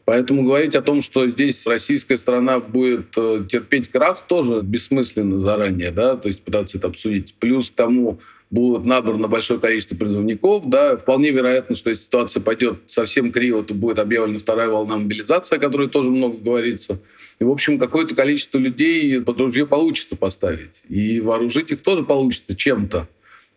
Поэтому 0.05 0.43
говорить 0.43 0.73
о 0.73 0.81
том, 0.81 1.01
что 1.01 1.27
здесь 1.27 1.67
российская 1.67 2.15
страна 2.15 2.61
будет 2.61 3.09
э, 3.17 3.43
терпеть 3.47 3.89
крах, 3.89 4.25
тоже 4.25 4.61
бессмысленно 4.61 5.41
заранее, 5.41 5.91
да, 5.91 6.15
то 6.15 6.27
есть 6.27 6.41
пытаться 6.43 6.77
это 6.77 6.87
обсудить. 6.87 7.35
Плюс 7.35 7.69
к 7.69 7.75
тому 7.75 8.17
будет 8.49 8.85
набрано 8.85 9.27
большое 9.27 9.59
количество 9.59 9.95
призывников, 9.95 10.69
да, 10.69 10.95
вполне 10.95 11.31
вероятно, 11.31 11.75
что 11.75 11.89
если 11.89 12.03
ситуация 12.03 12.41
пойдет 12.41 12.79
совсем 12.87 13.31
криво, 13.31 13.63
то 13.63 13.73
будет 13.73 13.99
объявлена 13.99 14.39
вторая 14.39 14.69
волна 14.69 14.97
мобилизации, 14.97 15.57
о 15.57 15.59
которой 15.59 15.89
тоже 15.89 16.09
много 16.09 16.37
говорится. 16.37 16.99
И, 17.39 17.43
в 17.43 17.51
общем, 17.51 17.77
какое-то 17.77 18.15
количество 18.15 18.57
людей 18.57 19.21
под 19.21 19.39
ружье 19.39 19.67
получится 19.67 20.15
поставить. 20.15 20.71
И 20.89 21.19
вооружить 21.19 21.71
их 21.71 21.81
тоже 21.81 22.03
получится 22.03 22.55
чем-то. 22.55 23.07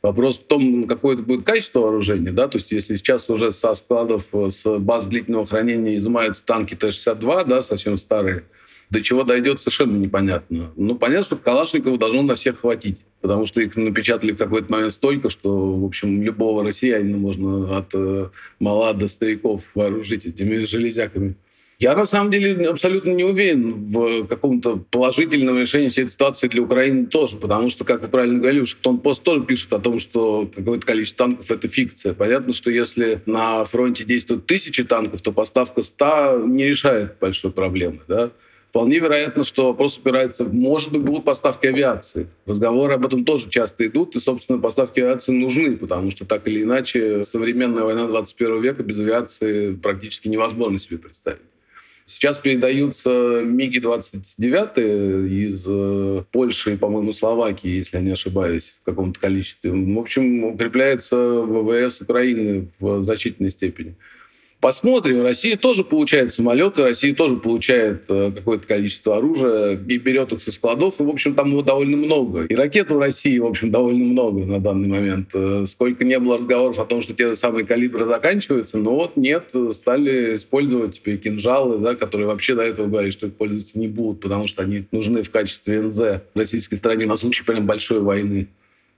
Вопрос 0.03 0.39
в 0.39 0.45
том, 0.45 0.87
какое 0.87 1.15
это 1.15 1.23
будет 1.23 1.45
качество 1.45 1.81
вооружения. 1.81 2.33
Да? 2.33 2.49
То 2.49 2.57
есть 2.57 2.73
если 2.73 2.97
сейчас 2.97 3.29
уже 3.29 3.53
со 3.53 3.75
складов, 3.75 4.29
э, 4.33 4.51
с 4.51 4.79
баз 4.79 5.07
длительного 5.07 5.47
хранения 5.47 5.97
изымаются 5.97 6.45
танки 6.45 6.75
Т-62, 6.75 7.47
да, 7.47 7.63
совсем 7.63 7.99
старые, 7.99 8.45
до 8.91 9.03
чего 9.03 9.25
дойдет, 9.25 9.61
совершенно 9.61 9.97
непонятно. 9.97 10.73
Ну, 10.77 10.97
понятно, 10.97 11.25
что 11.25 11.37
Калашникова 11.37 11.97
должно 11.97 12.23
на 12.23 12.35
всех 12.35 12.61
хватить, 12.61 12.99
потому 13.21 13.47
что 13.47 13.61
их 13.61 13.77
напечатали 13.77 14.33
в 14.33 14.37
какой-то 14.37 14.71
момент 14.71 14.93
столько, 14.93 15.31
что, 15.31 15.77
в 15.77 15.85
общем, 15.85 16.23
любого 16.23 16.65
россиянина 16.65 17.17
можно 17.17 17.79
от 17.79 17.91
э, 17.95 18.29
мала 18.59 18.93
до 18.93 19.09
стариков 19.09 19.63
вооружить 19.75 20.27
этими 20.27 20.57
железяками. 20.59 21.37
Я 21.81 21.97
на 21.97 22.05
самом 22.05 22.31
деле 22.31 22.69
абсолютно 22.69 23.11
не 23.13 23.25
уверен 23.25 23.85
в 23.87 24.27
каком-то 24.27 24.85
положительном 24.91 25.59
решении 25.59 25.89
всей 25.89 26.03
этой 26.03 26.11
ситуации 26.11 26.47
для 26.49 26.61
Украины 26.61 27.07
тоже, 27.07 27.39
потому 27.39 27.71
что, 27.71 27.85
как 27.85 28.03
вы 28.03 28.09
правильно 28.09 28.39
говорили, 28.39 28.61
Вашингтон-Пост 28.61 29.23
тоже 29.23 29.45
пишет 29.45 29.73
о 29.73 29.79
том, 29.79 29.99
что 29.99 30.51
какое-то 30.55 30.87
количество 30.87 31.25
танков— 31.25 31.51
это 31.51 31.69
фикция. 31.69 32.13
Понятно, 32.13 32.53
что 32.53 32.71
если 32.71 33.23
на 33.25 33.65
фронте 33.65 34.05
действуют 34.05 34.45
тысячи 34.45 34.85
танков, 34.85 35.23
то 35.23 35.33
поставка 35.33 35.83
ста 35.83 36.39
не 36.45 36.67
решает 36.67 37.15
большой 37.19 37.51
проблемы. 37.51 38.01
Да? 38.07 38.31
Вполне 38.71 39.01
вероятно, 39.01 39.43
что 39.43 39.67
вопрос 39.67 39.99
упирается, 39.99 40.45
может 40.45 40.93
быть, 40.93 41.03
будут 41.03 41.25
поставки 41.25 41.67
авиации. 41.67 42.29
Разговоры 42.47 42.95
об 42.95 43.05
этом 43.05 43.25
тоже 43.25 43.51
часто 43.51 43.85
идут, 43.85 44.15
и, 44.15 44.21
собственно, 44.21 44.61
поставки 44.61 45.01
авиации 45.01 45.33
нужны, 45.33 45.77
потому 45.77 46.13
что 46.13 46.25
так 46.25 46.47
или 46.47 46.63
иначе 46.63 47.25
современная 47.25 47.83
война 47.83 48.07
21 48.07 48.63
века 48.63 48.85
без 48.85 48.97
авиации 49.01 49.75
практически 49.75 50.29
невозможно 50.29 50.79
себе 50.79 50.99
представить. 50.99 51.41
Сейчас 52.07 52.39
передаются 52.39 53.43
МиГи-29 53.45 55.29
из 55.29 55.65
э, 55.67 56.25
Польши 56.31 56.75
и, 56.75 56.77
по-моему, 56.77 57.13
Словакии, 57.13 57.71
если 57.71 57.97
я 57.97 58.03
не 58.03 58.13
ошибаюсь, 58.13 58.75
в 58.83 58.85
каком-то 58.85 59.19
количестве. 59.19 59.73
В 59.73 59.99
общем, 59.99 60.45
укрепляется 60.45 61.17
ВВС 61.17 62.01
Украины 62.01 62.69
в 62.79 63.03
значительной 63.03 63.51
степени. 63.51 63.97
Посмотрим. 64.61 65.23
Россия 65.23 65.57
тоже 65.57 65.85
получает 65.85 66.35
самолеты, 66.35 66.83
Россия 66.83 67.15
тоже 67.15 67.37
получает 67.37 68.03
э, 68.09 68.31
какое-то 68.37 68.67
количество 68.67 69.17
оружия 69.17 69.73
и 69.73 69.97
берет 69.97 70.33
их 70.33 70.43
со 70.43 70.53
складов. 70.53 71.01
И, 71.01 71.03
в 71.03 71.09
общем, 71.09 71.35
там 71.35 71.51
его 71.53 71.63
довольно 71.63 71.97
много. 71.97 72.45
И 72.45 72.55
ракет 72.55 72.91
у 72.91 72.99
России, 72.99 73.39
в 73.39 73.47
общем, 73.47 73.71
довольно 73.71 74.05
много 74.05 74.45
на 74.45 74.61
данный 74.61 74.89
момент. 74.89 75.31
Э, 75.33 75.65
сколько 75.67 76.05
не 76.05 76.19
было 76.19 76.37
разговоров 76.37 76.79
о 76.79 76.85
том, 76.85 77.01
что 77.01 77.15
те 77.15 77.35
самые 77.37 77.65
калибры 77.65 78.05
заканчиваются, 78.05 78.77
но 78.77 78.95
вот 78.97 79.17
нет, 79.17 79.49
стали 79.73 80.35
использовать 80.35 80.97
теперь 80.97 81.17
кинжалы, 81.17 81.79
да, 81.79 81.95
которые 81.95 82.27
вообще 82.27 82.55
до 82.55 82.63
этого 82.63 82.87
говорили, 82.87 83.13
что 83.13 83.29
их 83.29 83.35
пользоваться 83.37 83.79
не 83.79 83.89
будут, 83.89 84.21
потому 84.21 84.47
что 84.47 84.63
они 84.63 84.85
нужны 84.93 85.23
в 85.23 85.31
качестве 85.31 85.81
НЗ 85.81 86.21
российской 86.35 86.77
стране 86.77 87.07
на 87.07 87.17
случай 87.17 87.45
прям 87.45 87.65
большой 87.65 88.01
войны. 88.01 88.49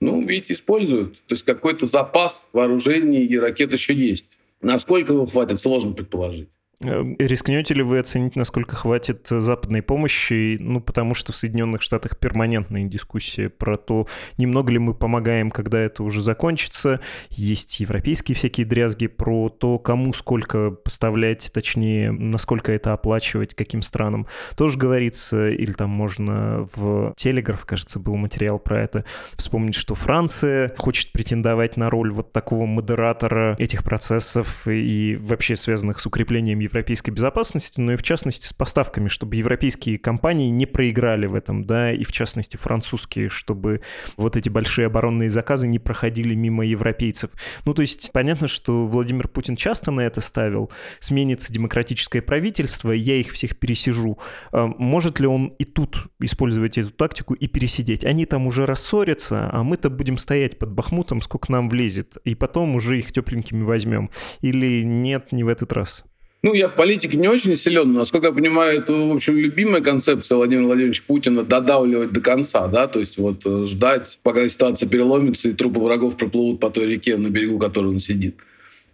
Ну, 0.01 0.21
видите, 0.27 0.51
используют. 0.53 1.13
То 1.27 1.35
есть 1.35 1.45
какой-то 1.45 1.85
запас 1.85 2.47
вооружений 2.51 3.23
и 3.25 3.37
ракет 3.37 3.71
еще 3.71 3.93
есть. 3.93 4.25
Насколько 4.63 5.11
его 5.13 5.25
хватит, 5.25 5.59
сложно 5.59 5.91
предположить. 5.91 6.49
Э, 6.83 7.03
рискнете 7.19 7.73
ли 7.73 7.83
вы 7.83 7.99
оценить, 7.99 8.35
насколько 8.35 8.75
хватит 8.75 9.27
западной 9.29 9.81
помощи? 9.81 10.57
Ну, 10.59 10.81
потому 10.81 11.13
что 11.13 11.31
в 11.31 11.35
Соединенных 11.35 11.81
Штатах 11.81 12.17
перманентная 12.17 12.83
дискуссия 12.83 13.49
про 13.49 13.77
то, 13.77 14.07
немного 14.37 14.71
ли 14.71 14.79
мы 14.79 14.93
помогаем, 14.93 15.51
когда 15.51 15.79
это 15.79 16.03
уже 16.03 16.21
закончится. 16.21 16.99
Есть 17.29 17.79
европейские 17.79 18.35
всякие 18.35 18.65
дрязги 18.65 19.07
про 19.07 19.49
то, 19.49 19.79
кому 19.79 20.13
сколько 20.13 20.71
поставлять, 20.71 21.51
точнее, 21.53 22.11
насколько 22.11 22.71
это 22.71 22.93
оплачивать, 22.93 23.55
каким 23.55 23.81
странам. 23.81 24.27
Тоже 24.57 24.77
говорится, 24.77 25.49
или 25.49 25.71
там 25.71 25.89
можно 25.89 26.67
в 26.75 27.13
Телеграф, 27.15 27.65
кажется, 27.65 27.99
был 27.99 28.15
материал 28.15 28.59
про 28.59 28.81
это, 28.81 29.05
вспомнить, 29.35 29.75
что 29.75 29.95
Франция 29.95 30.73
хочет 30.77 31.11
претендовать 31.11 31.77
на 31.77 31.89
роль 31.89 32.11
вот 32.11 32.31
такого 32.31 32.65
модератора 32.65 33.55
этих 33.59 33.83
процессов 33.83 34.67
и 34.67 35.17
вообще 35.19 35.55
связанных 35.55 35.99
с 35.99 36.05
укреплением 36.05 36.59
европейской 36.73 37.11
безопасности, 37.11 37.79
но 37.79 37.93
и 37.93 37.95
в 37.95 38.03
частности 38.03 38.47
с 38.47 38.53
поставками, 38.53 39.07
чтобы 39.07 39.35
европейские 39.35 39.99
компании 39.99 40.49
не 40.49 40.65
проиграли 40.65 41.27
в 41.27 41.35
этом, 41.35 41.65
да, 41.65 41.91
и 41.91 42.03
в 42.03 42.11
частности 42.11 42.57
французские, 42.57 43.29
чтобы 43.29 43.81
вот 44.17 44.35
эти 44.35 44.49
большие 44.49 44.87
оборонные 44.87 45.29
заказы 45.29 45.67
не 45.67 45.77
проходили 45.77 46.33
мимо 46.33 46.65
европейцев. 46.65 47.29
Ну, 47.65 47.73
то 47.73 47.81
есть 47.81 48.11
понятно, 48.11 48.47
что 48.47 48.87
Владимир 48.87 49.27
Путин 49.27 49.55
часто 49.55 49.91
на 49.91 50.01
это 50.01 50.19
ставил, 50.19 50.71
сменится 50.99 51.53
демократическое 51.53 52.21
правительство, 52.21 52.91
я 52.91 53.15
их 53.15 53.31
всех 53.31 53.59
пересижу. 53.59 54.17
А 54.51 54.65
может 54.65 55.19
ли 55.19 55.27
он 55.27 55.53
и 55.59 55.65
тут 55.65 56.07
использовать 56.19 56.77
эту 56.79 56.91
тактику 56.91 57.35
и 57.35 57.47
пересидеть? 57.47 58.03
Они 58.03 58.25
там 58.25 58.47
уже 58.47 58.65
рассорятся, 58.65 59.49
а 59.51 59.63
мы-то 59.63 59.91
будем 59.91 60.17
стоять 60.17 60.57
под 60.57 60.71
Бахмутом, 60.71 61.21
сколько 61.21 61.51
нам 61.51 61.69
влезет, 61.69 62.17
и 62.23 62.33
потом 62.33 62.75
уже 62.75 62.97
их 62.97 63.11
тепленькими 63.11 63.61
возьмем. 63.61 64.09
Или 64.41 64.83
нет, 64.83 65.31
не 65.31 65.43
в 65.43 65.47
этот 65.47 65.71
раз? 65.73 66.03
Ну, 66.45 66.53
я 66.53 66.67
в 66.67 66.75
политике 66.75 67.15
не 67.15 67.29
очень 67.29 67.55
силен, 67.55 67.93
но, 67.93 67.99
насколько 67.99 68.27
я 68.27 68.33
понимаю, 68.33 68.79
это, 68.79 68.91
в 68.91 69.13
общем, 69.13 69.37
любимая 69.37 69.81
концепция 69.81 70.35
Владимира 70.35 70.65
Владимировича 70.65 71.01
Путина 71.07 71.43
додавливать 71.43 72.11
до 72.11 72.19
конца, 72.19 72.67
да, 72.67 72.87
то 72.89 72.99
есть 72.99 73.17
вот 73.17 73.45
э, 73.45 73.65
ждать, 73.65 74.19
пока 74.23 74.45
ситуация 74.49 74.89
переломится 74.89 75.47
и 75.47 75.53
трупы 75.53 75.79
врагов 75.79 76.17
проплывут 76.17 76.59
по 76.59 76.69
той 76.69 76.87
реке, 76.87 77.15
на 77.15 77.29
берегу 77.29 77.59
которой 77.59 77.87
он 77.87 77.99
сидит. 77.99 78.35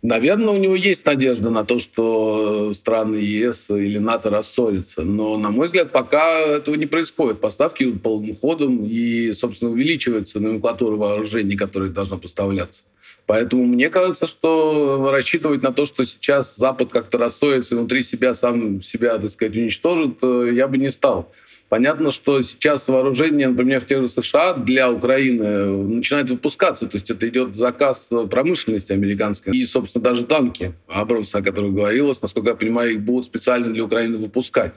Наверное, 0.03 0.53
у 0.53 0.57
него 0.57 0.75
есть 0.75 1.03
надежда 1.05 1.49
на 1.49 1.65
то, 1.65 1.79
что 1.79 2.71
страны 2.73 3.15
ЕС 3.15 3.69
или 3.69 3.97
НАТО 3.97 4.29
рассорятся. 4.29 5.01
Но, 5.01 5.35
на 5.37 5.49
мой 5.49 5.67
взгляд, 5.67 5.91
пока 5.91 6.39
этого 6.39 6.75
не 6.75 6.85
происходит. 6.85 7.41
Поставки 7.41 7.83
идут 7.83 8.01
полным 8.01 8.33
ходом 8.33 8.85
и, 8.85 9.33
собственно, 9.33 9.71
увеличивается 9.71 10.39
номенклатура 10.39 10.95
вооружений, 10.95 11.57
которые 11.57 11.91
должна 11.91 12.15
поставляться. 12.15 12.83
Поэтому 13.29 13.63
мне 13.63 13.89
кажется, 13.89 14.25
что 14.25 15.11
рассчитывать 15.11 15.61
на 15.61 15.71
то, 15.71 15.85
что 15.85 16.03
сейчас 16.03 16.55
Запад 16.55 16.89
как-то 16.89 17.19
рассорится 17.19 17.75
внутри 17.75 18.01
себя, 18.01 18.33
сам 18.33 18.81
себя, 18.81 19.19
так 19.19 19.29
сказать, 19.29 19.55
уничтожит, 19.55 20.17
э, 20.23 20.49
я 20.53 20.67
бы 20.67 20.79
не 20.79 20.89
стал. 20.89 21.31
Понятно, 21.67 22.09
что 22.09 22.41
сейчас 22.41 22.87
вооружение, 22.87 23.49
например, 23.49 23.81
в 23.81 23.85
тех 23.85 24.01
же 24.01 24.07
США 24.07 24.53
для 24.53 24.91
Украины 24.91 25.67
начинает 25.83 26.31
выпускаться. 26.31 26.87
То 26.87 26.95
есть 26.95 27.11
это 27.11 27.29
идет 27.29 27.53
заказ 27.53 28.09
промышленности 28.31 28.93
американской. 28.93 29.55
И, 29.55 29.63
собственно, 29.63 30.03
даже 30.03 30.25
танки 30.25 30.73
Абрамса, 30.87 31.37
о 31.37 31.43
которых 31.43 31.75
говорилось, 31.75 32.23
насколько 32.23 32.49
я 32.49 32.55
понимаю, 32.55 32.93
их 32.93 33.01
будут 33.01 33.25
специально 33.25 33.71
для 33.71 33.83
Украины 33.83 34.17
выпускать. 34.17 34.73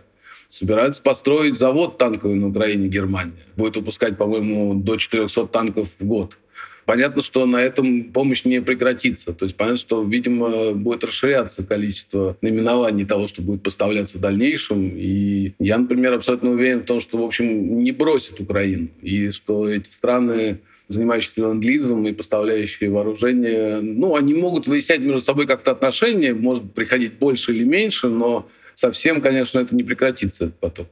Собираются 0.51 1.01
построить 1.01 1.57
завод 1.57 1.97
танковый 1.97 2.37
на 2.37 2.49
Украине, 2.49 2.89
Германия. 2.89 3.47
Будет 3.57 3.77
выпускать, 3.77 4.19
по-моему, 4.19 4.75
до 4.75 4.99
400 4.99 5.47
танков 5.47 5.89
в 5.99 6.05
год. 6.05 6.37
Понятно, 6.85 7.23
что 7.23 7.47
на 7.47 7.59
этом 7.59 8.05
помощь 8.05 8.45
не 8.45 8.61
прекратится. 8.61 9.33
То 9.33 9.45
есть 9.45 9.57
понятно, 9.57 9.79
что, 9.79 10.03
видимо, 10.03 10.73
будет 10.73 11.05
расширяться 11.05 11.63
количество 11.63 12.37
наименований 12.41 13.05
того, 13.05 13.29
что 13.29 13.43
будет 13.43 13.63
поставляться 13.63 14.19
в 14.19 14.21
дальнейшем. 14.21 14.93
И 14.97 15.53
я, 15.59 15.79
например, 15.79 16.15
абсолютно 16.15 16.51
уверен 16.51 16.81
в 16.81 16.85
том, 16.85 17.01
что, 17.01 17.19
в 17.19 17.23
общем, 17.25 17.83
не 17.83 17.93
бросит 17.93 18.41
Украину. 18.41 18.89
И 19.01 19.31
что 19.31 19.69
эти 19.69 19.91
страны 19.91 20.61
занимающиеся 20.89 21.41
ленд-лизом 21.41 22.07
и 22.07 22.13
поставляющие 22.13 22.91
вооружение, 22.91 23.81
ну, 23.81 24.17
они 24.17 24.35
могут 24.35 24.67
выяснять 24.67 25.01
между 25.01 25.21
собой 25.21 25.47
как-то 25.47 25.71
отношения, 25.71 26.35
может 26.35 26.73
приходить 26.75 27.15
больше 27.15 27.53
или 27.55 27.65
меньше, 27.65 28.09
но 28.09 28.49
совсем, 28.75 29.21
конечно, 29.21 29.61
это 29.61 29.75
не 29.75 29.85
прекратится, 29.85 30.47
этот 30.47 30.59
поток. 30.59 30.89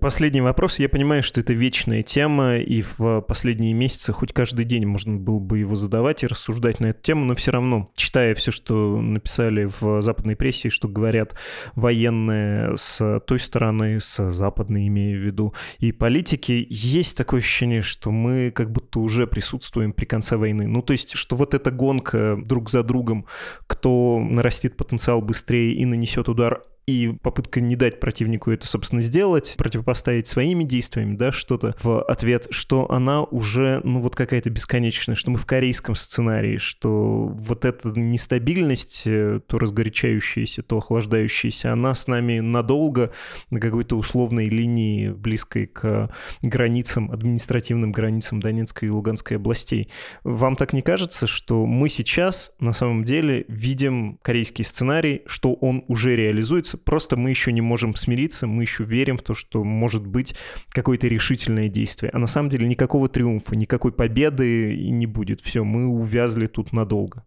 Последний 0.00 0.40
вопрос. 0.40 0.78
Я 0.78 0.88
понимаю, 0.88 1.22
что 1.22 1.40
это 1.40 1.52
вечная 1.52 2.02
тема, 2.02 2.56
и 2.56 2.82
в 2.82 3.20
последние 3.22 3.72
месяцы 3.72 4.12
хоть 4.12 4.32
каждый 4.32 4.64
день 4.64 4.86
можно 4.86 5.16
было 5.16 5.38
бы 5.38 5.58
его 5.58 5.76
задавать 5.76 6.22
и 6.22 6.26
рассуждать 6.26 6.80
на 6.80 6.86
эту 6.86 7.02
тему, 7.02 7.24
но 7.24 7.34
все 7.34 7.52
равно, 7.52 7.90
читая 7.94 8.34
все, 8.34 8.50
что 8.50 9.00
написали 9.00 9.68
в 9.80 10.02
западной 10.02 10.36
прессе, 10.36 10.68
что 10.68 10.88
говорят 10.88 11.38
военные 11.74 12.76
с 12.76 13.20
той 13.26 13.38
стороны, 13.38 14.00
с 14.00 14.30
западной, 14.30 14.88
имею 14.88 15.20
в 15.20 15.24
виду, 15.24 15.54
и 15.78 15.92
политики, 15.92 16.66
есть 16.68 17.16
такое 17.16 17.40
ощущение, 17.40 17.82
что 17.82 18.10
мы 18.10 18.50
как 18.50 18.72
будто 18.72 19.00
уже 19.00 19.26
присутствуем 19.26 19.92
при 19.92 20.04
конце 20.06 20.36
войны. 20.36 20.66
Ну, 20.66 20.82
то 20.82 20.92
есть, 20.92 21.16
что 21.16 21.36
вот 21.36 21.54
эта 21.54 21.70
гонка 21.70 22.36
друг 22.44 22.68
за 22.68 22.82
другом, 22.82 23.26
кто 23.66 24.18
нарастит 24.18 24.76
потенциал 24.76 25.22
быстрее 25.22 25.72
и 25.72 25.84
нанесет 25.84 26.28
удар 26.28 26.62
и 26.86 27.14
попытка 27.22 27.60
не 27.60 27.76
дать 27.76 28.00
противнику 28.00 28.50
это, 28.50 28.66
собственно, 28.66 29.00
сделать, 29.00 29.54
противопоставить 29.56 30.26
своими 30.26 30.64
действиями, 30.64 31.16
да, 31.16 31.32
что-то 31.32 31.74
в 31.82 32.02
ответ, 32.02 32.46
что 32.50 32.90
она 32.90 33.22
уже, 33.22 33.80
ну, 33.84 34.00
вот 34.00 34.14
какая-то 34.14 34.50
бесконечная, 34.50 35.14
что 35.14 35.30
мы 35.30 35.38
в 35.38 35.46
корейском 35.46 35.94
сценарии, 35.94 36.58
что 36.58 37.26
вот 37.26 37.64
эта 37.64 37.88
нестабильность, 37.88 39.04
э, 39.06 39.40
то 39.46 39.58
разгорячающаяся, 39.58 40.62
то 40.62 40.78
охлаждающаяся, 40.78 41.72
она 41.72 41.94
с 41.94 42.06
нами 42.06 42.40
надолго 42.40 43.12
на 43.50 43.60
какой-то 43.60 43.96
условной 43.96 44.46
линии, 44.46 45.08
близкой 45.08 45.66
к 45.66 46.10
границам, 46.42 47.10
административным 47.10 47.92
границам 47.92 48.40
Донецкой 48.40 48.88
и 48.88 48.90
Луганской 48.90 49.36
областей. 49.38 49.88
Вам 50.22 50.56
так 50.56 50.72
не 50.72 50.82
кажется, 50.82 51.26
что 51.26 51.66
мы 51.66 51.88
сейчас 51.88 52.52
на 52.60 52.72
самом 52.72 53.04
деле 53.04 53.44
видим 53.48 54.18
корейский 54.22 54.64
сценарий, 54.64 55.22
что 55.26 55.54
он 55.54 55.84
уже 55.88 56.16
реализуется, 56.16 56.73
просто 56.76 57.16
мы 57.16 57.30
еще 57.30 57.52
не 57.52 57.60
можем 57.60 57.94
смириться, 57.94 58.46
мы 58.46 58.62
еще 58.62 58.84
верим 58.84 59.16
в 59.18 59.22
то, 59.22 59.34
что 59.34 59.64
может 59.64 60.06
быть 60.06 60.34
какое-то 60.70 61.06
решительное 61.06 61.68
действие. 61.68 62.10
А 62.12 62.18
на 62.18 62.26
самом 62.26 62.50
деле 62.50 62.66
никакого 62.66 63.08
триумфа, 63.08 63.56
никакой 63.56 63.92
победы 63.92 64.76
не 64.90 65.06
будет. 65.06 65.40
Все, 65.40 65.64
мы 65.64 65.86
увязли 65.88 66.46
тут 66.46 66.72
надолго. 66.72 67.24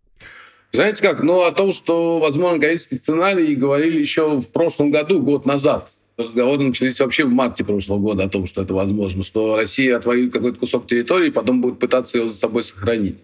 Знаете 0.74 1.02
как, 1.02 1.24
ну 1.24 1.44
о 1.44 1.52
том, 1.52 1.72
что 1.72 2.20
возможно 2.20 2.60
корейский 2.60 2.98
сценарий, 2.98 3.56
говорили 3.56 4.00
еще 4.00 4.40
в 4.40 4.48
прошлом 4.50 4.92
году, 4.92 5.22
год 5.22 5.46
назад. 5.46 5.90
Разговоры 6.18 6.64
начались 6.64 7.00
вообще 7.00 7.26
в 7.26 7.30
марте 7.30 7.64
прошлого 7.64 8.00
года 8.00 8.24
о 8.24 8.30
том, 8.30 8.48
что 8.48 8.64
это 8.64 8.74
возможно, 8.74 9.24
что 9.24 9.56
Россия 9.56 9.96
отвоюет 9.96 10.34
какой-то 10.34 10.60
кусок 10.60 10.88
территории, 10.88 11.30
потом 11.30 11.62
будет 11.62 11.80
пытаться 11.80 12.18
его 12.18 12.28
за 12.28 12.36
собой 12.36 12.64
сохранить. 12.64 13.18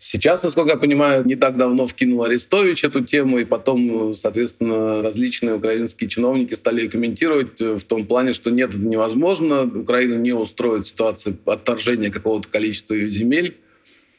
Сейчас, 0.00 0.44
насколько 0.44 0.70
я 0.70 0.76
понимаю, 0.76 1.26
не 1.26 1.34
так 1.34 1.56
давно 1.56 1.84
вкинул 1.84 2.22
Арестович 2.22 2.84
эту 2.84 3.04
тему, 3.04 3.40
и 3.40 3.44
потом, 3.44 4.14
соответственно, 4.14 5.02
различные 5.02 5.56
украинские 5.56 6.08
чиновники 6.08 6.54
стали 6.54 6.86
комментировать 6.86 7.60
в 7.60 7.82
том 7.82 8.06
плане, 8.06 8.32
что 8.32 8.50
нет, 8.50 8.70
это 8.70 8.78
невозможно, 8.78 9.64
Украина 9.64 10.14
не 10.14 10.32
устроит 10.32 10.86
ситуацию 10.86 11.36
отторжения 11.46 12.12
какого-то 12.12 12.48
количества 12.48 12.94
ее 12.94 13.10
земель. 13.10 13.56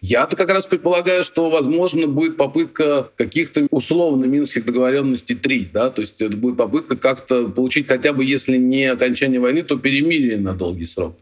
Я-то 0.01 0.35
как 0.35 0.49
раз 0.49 0.65
предполагаю, 0.65 1.23
что, 1.23 1.49
возможно, 1.49 2.07
будет 2.07 2.35
попытка 2.35 3.09
каких-то 3.15 3.67
условно 3.71 4.25
минских 4.25 4.65
договоренностей 4.65 5.35
три, 5.35 5.69
да, 5.71 5.89
то 5.89 6.01
есть 6.01 6.21
это 6.21 6.35
будет 6.35 6.57
попытка 6.57 6.97
как-то 6.97 7.47
получить 7.47 7.87
хотя 7.87 8.11
бы, 8.11 8.25
если 8.25 8.57
не 8.57 8.85
окончание 8.85 9.39
войны, 9.39 9.63
то 9.63 9.77
перемирие 9.77 10.37
на 10.37 10.53
долгий 10.53 10.85
срок. 10.85 11.15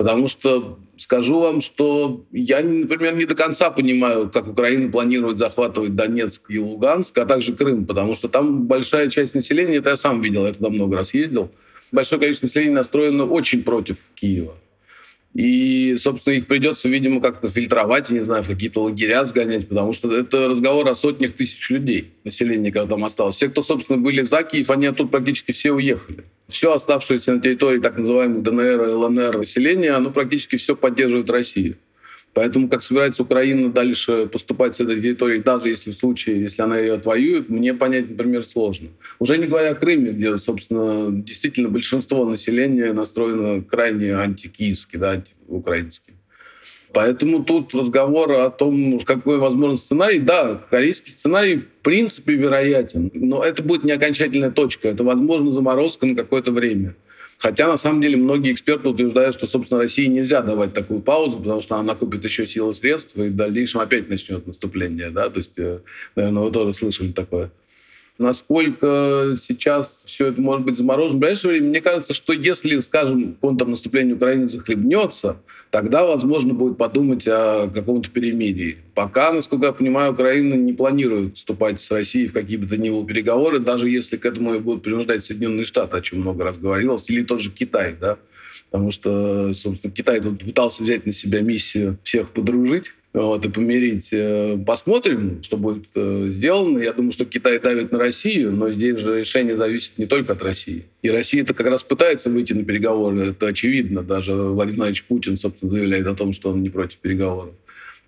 Потому 0.00 0.28
что 0.28 0.78
скажу 0.96 1.40
вам, 1.40 1.60
что 1.60 2.24
я, 2.32 2.62
например, 2.62 3.16
не 3.16 3.26
до 3.26 3.34
конца 3.34 3.68
понимаю, 3.68 4.30
как 4.30 4.48
Украина 4.48 4.90
планирует 4.90 5.36
захватывать 5.36 5.94
Донецк 5.94 6.40
и 6.48 6.58
Луганск, 6.58 7.18
а 7.18 7.26
также 7.26 7.52
Крым, 7.52 7.84
потому 7.84 8.14
что 8.14 8.30
там 8.30 8.66
большая 8.66 9.10
часть 9.10 9.34
населения, 9.34 9.76
это 9.76 9.90
я 9.90 9.96
сам 9.98 10.22
видел, 10.22 10.46
я 10.46 10.54
туда 10.54 10.70
много 10.70 10.96
раз 10.96 11.12
ездил, 11.12 11.50
большое 11.92 12.18
количество 12.18 12.46
населения 12.46 12.72
настроено 12.72 13.26
очень 13.26 13.62
против 13.62 13.98
Киева. 14.14 14.54
И, 15.34 15.94
собственно, 15.96 16.34
их 16.34 16.48
придется, 16.48 16.88
видимо, 16.88 17.20
как-то 17.20 17.48
фильтровать, 17.48 18.10
не 18.10 18.20
знаю, 18.20 18.42
в 18.42 18.48
какие-то 18.48 18.82
лагеря 18.82 19.24
сгонять, 19.24 19.68
потому 19.68 19.92
что 19.92 20.12
это 20.12 20.48
разговор 20.48 20.88
о 20.88 20.94
сотнях 20.94 21.32
тысяч 21.32 21.70
людей, 21.70 22.10
населения, 22.24 22.72
когда 22.72 22.94
там 22.94 23.04
осталось. 23.04 23.36
Все, 23.36 23.48
кто, 23.48 23.62
собственно, 23.62 23.98
были 23.98 24.22
за 24.22 24.42
Киев, 24.42 24.70
они 24.70 24.86
оттуда 24.86 25.08
практически 25.08 25.52
все 25.52 25.70
уехали. 25.70 26.24
Все 26.48 26.72
оставшееся 26.72 27.34
на 27.34 27.40
территории 27.40 27.78
так 27.78 27.96
называемых 27.96 28.42
ДНР 28.42 28.88
и 28.88 28.92
ЛНР 28.92 29.38
населения, 29.38 29.92
оно 29.92 30.10
практически 30.10 30.56
все 30.56 30.74
поддерживает 30.74 31.30
Россию. 31.30 31.76
Поэтому 32.32 32.68
как 32.68 32.82
собирается 32.82 33.22
Украина 33.22 33.70
дальше 33.70 34.28
поступать 34.30 34.76
с 34.76 34.80
этой 34.80 35.00
территорией, 35.00 35.42
даже 35.42 35.68
если 35.68 35.90
в 35.90 35.94
случае, 35.94 36.40
если 36.40 36.62
она 36.62 36.78
ее 36.78 36.94
отвоюет, 36.94 37.48
мне 37.48 37.74
понять, 37.74 38.10
например, 38.10 38.44
сложно. 38.44 38.88
Уже 39.18 39.36
не 39.36 39.46
говоря 39.46 39.70
о 39.70 39.74
Крыме, 39.74 40.12
где, 40.12 40.36
собственно, 40.38 41.10
действительно 41.10 41.68
большинство 41.68 42.24
населения 42.24 42.92
настроено 42.92 43.62
крайне 43.62 44.14
антикиевски, 44.14 44.96
да, 44.96 45.10
антиукраински. 45.10 46.14
Поэтому 46.92 47.44
тут 47.44 47.74
разговор 47.74 48.32
о 48.32 48.50
том, 48.50 48.98
какой 49.00 49.38
возможен 49.38 49.76
сценарий. 49.76 50.18
Да, 50.18 50.60
корейский 50.70 51.12
сценарий 51.12 51.56
в 51.56 51.66
принципе 51.82 52.34
вероятен, 52.34 53.10
но 53.14 53.44
это 53.44 53.62
будет 53.62 53.84
не 53.84 53.92
окончательная 53.92 54.50
точка. 54.50 54.88
Это, 54.88 55.04
возможно, 55.04 55.52
заморозка 55.52 56.06
на 56.06 56.16
какое-то 56.16 56.50
время. 56.50 56.96
Хотя, 57.40 57.68
на 57.68 57.78
самом 57.78 58.02
деле, 58.02 58.18
многие 58.18 58.52
эксперты 58.52 58.88
утверждают, 58.88 59.34
что, 59.34 59.46
собственно, 59.46 59.80
России 59.80 60.04
нельзя 60.06 60.42
давать 60.42 60.74
такую 60.74 61.00
паузу, 61.00 61.38
потому 61.38 61.62
что 61.62 61.76
она 61.76 61.94
накопит 61.94 62.22
еще 62.22 62.44
силы 62.44 62.74
средств 62.74 63.16
и 63.16 63.30
в 63.30 63.34
дальнейшем 63.34 63.80
опять 63.80 64.10
начнет 64.10 64.46
наступление. 64.46 65.08
Да? 65.08 65.30
То 65.30 65.38
есть, 65.38 65.58
э, 65.58 65.80
наверное, 66.16 66.42
вы 66.42 66.50
тоже 66.50 66.74
слышали 66.74 67.12
такое. 67.12 67.50
Насколько 68.20 69.34
сейчас 69.40 70.02
все 70.04 70.26
это 70.26 70.42
может 70.42 70.66
быть 70.66 70.76
заморожено. 70.76 71.16
В 71.16 71.20
ближайшее 71.20 71.52
время, 71.52 71.68
мне 71.68 71.80
кажется, 71.80 72.12
что 72.12 72.34
если, 72.34 72.78
скажем, 72.80 73.34
контрнаступление 73.40 74.14
Украины 74.14 74.46
захлебнется, 74.46 75.38
тогда, 75.70 76.04
возможно, 76.04 76.52
будет 76.52 76.76
подумать 76.76 77.26
о 77.26 77.70
каком-то 77.72 78.10
перемирии. 78.10 78.76
Пока, 78.94 79.32
насколько 79.32 79.64
я 79.64 79.72
понимаю, 79.72 80.12
Украина 80.12 80.52
не 80.52 80.74
планирует 80.74 81.38
вступать 81.38 81.80
с 81.80 81.90
Россией 81.90 82.26
в 82.26 82.34
какие 82.34 82.58
бы 82.58 82.66
то 82.66 82.76
ни 82.76 82.90
было 82.90 83.06
переговоры, 83.06 83.58
даже 83.58 83.88
если 83.88 84.18
к 84.18 84.26
этому 84.26 84.54
и 84.54 84.58
будут 84.58 84.82
принуждать 84.82 85.24
Соединенные 85.24 85.64
Штаты, 85.64 85.96
о 85.96 86.02
чем 86.02 86.20
много 86.20 86.44
раз 86.44 86.58
говорилось, 86.58 87.08
или 87.08 87.22
тот 87.22 87.40
же 87.40 87.50
Китай, 87.50 87.96
да, 87.98 88.18
потому 88.70 88.90
что, 88.90 89.54
собственно, 89.54 89.94
Китай 89.94 90.20
тут 90.20 90.44
пытался 90.44 90.82
взять 90.82 91.06
на 91.06 91.12
себя 91.12 91.40
миссию 91.40 91.96
всех 92.02 92.32
подружить, 92.32 92.92
вот, 93.12 93.44
и 93.44 93.48
помирить. 93.48 94.12
Э, 94.12 94.56
посмотрим, 94.64 95.42
что 95.42 95.56
будет 95.56 95.86
э, 95.94 96.28
сделано. 96.28 96.78
Я 96.78 96.92
думаю, 96.92 97.12
что 97.12 97.24
Китай 97.24 97.58
давит 97.58 97.90
на 97.90 97.98
Россию, 97.98 98.52
но 98.52 98.70
здесь 98.70 99.00
же 99.00 99.18
решение 99.18 99.56
зависит 99.56 99.98
не 99.98 100.06
только 100.06 100.32
от 100.34 100.42
России. 100.42 100.84
И 101.02 101.10
Россия-то 101.10 101.54
как 101.54 101.66
раз 101.66 101.82
пытается 101.82 102.30
выйти 102.30 102.52
на 102.52 102.64
переговоры, 102.64 103.30
это 103.30 103.48
очевидно. 103.48 104.02
Даже 104.02 104.32
Владимир 104.32 104.78
Владимирович 104.78 105.04
Путин, 105.04 105.36
собственно, 105.36 105.72
заявляет 105.72 106.06
о 106.06 106.14
том, 106.14 106.32
что 106.32 106.50
он 106.50 106.62
не 106.62 106.70
против 106.70 106.98
переговоров. 106.98 107.54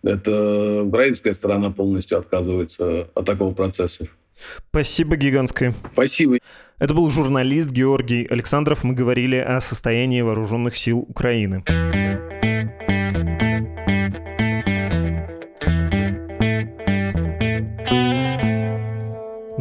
Это 0.03 0.83
украинская 0.83 1.33
сторона 1.33 1.71
полностью 1.71 2.19
отказывается 2.19 3.09
от 3.15 3.25
такого 3.25 3.55
процесса. 3.55 4.09
Спасибо 4.71 5.17
гигантское. 5.17 5.75
Спасибо. 5.93 6.39
Это 6.79 6.95
был 6.95 7.11
журналист 7.11 7.71
Георгий 7.71 8.27
Александров. 8.29 8.83
Мы 8.83 8.95
говорили 8.95 9.37
о 9.37 9.61
состоянии 9.61 10.21
вооруженных 10.21 10.77
сил 10.77 11.05
Украины. 11.09 11.63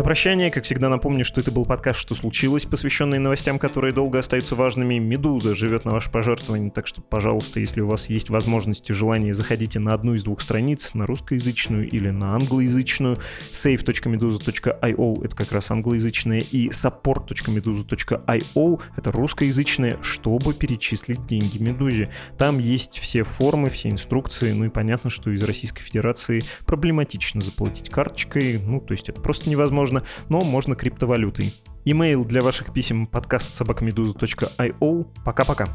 На 0.02 0.04
прощание, 0.04 0.50
как 0.50 0.64
всегда, 0.64 0.90
напомню, 0.90 1.24
что 1.24 1.42
это 1.42 1.52
был 1.52 1.64
подкаст 1.64 2.00
«Что 2.00 2.16
случилось?», 2.16 2.66
посвященный 2.66 3.20
новостям, 3.20 3.60
которые 3.60 3.94
долго 3.94 4.18
остаются 4.18 4.56
важными. 4.56 4.98
«Медуза» 4.98 5.54
живет 5.54 5.86
на 5.86 5.92
ваше 5.92 6.10
пожертвование, 6.10 6.72
так 6.72 6.88
что, 6.88 7.04
пожалуйста, 7.04 7.60
если 7.60 7.82
у 7.82 7.88
вас 7.88 8.10
есть 8.10 8.32
возможность 8.32 8.90
и 8.90 8.94
желание, 8.94 9.36
заходите 9.36 9.78
на 9.78 9.94
одну 9.94 10.16
из 10.16 10.24
двух 10.24 10.42
страниц, 10.42 10.96
на 10.96 11.06
русскоязычную 11.06 11.88
или 11.88 12.10
на 12.10 12.34
англоязычную. 12.34 13.20
save.meduza.io— 13.52 15.24
это 15.26 15.36
как 15.36 15.52
раз 15.52 15.70
англоязычная, 15.70 16.40
и 16.40 16.70
support.meduza.io— 16.70 18.82
это 18.98 19.12
русскоязычная, 19.12 20.00
чтобы 20.02 20.56
перечислить 20.56 21.28
деньги 21.28 21.60
Медузе. 21.60 22.10
Там 22.40 22.58
есть 22.58 22.98
все 22.98 23.24
формы, 23.24 23.70
все 23.70 23.92
инструкции, 23.92 24.52
ну 24.54 24.66
и 24.66 24.70
понятно, 24.70 25.12
что 25.12 25.30
из 25.30 25.44
Российской 25.44 25.84
Федерации 25.84 26.42
проблематично 26.66 27.40
заплатить 27.40 27.92
карточкой, 27.92 28.58
ну, 28.58 28.82
то 28.82 28.94
есть 28.94 29.08
это 29.08 29.22
просто 29.22 29.48
невозможно 29.48 29.91
невозможно, 29.92 30.04
но 30.30 30.42
можно 30.42 30.76
криптовалютой. 30.76 31.54
Имейл 31.86 32.26
для 32.26 32.42
ваших 32.42 32.74
писем 32.74 33.08
подкаст 33.08 33.56
собакамедуза.io. 33.56 35.08
Пока-пока. 35.24 35.68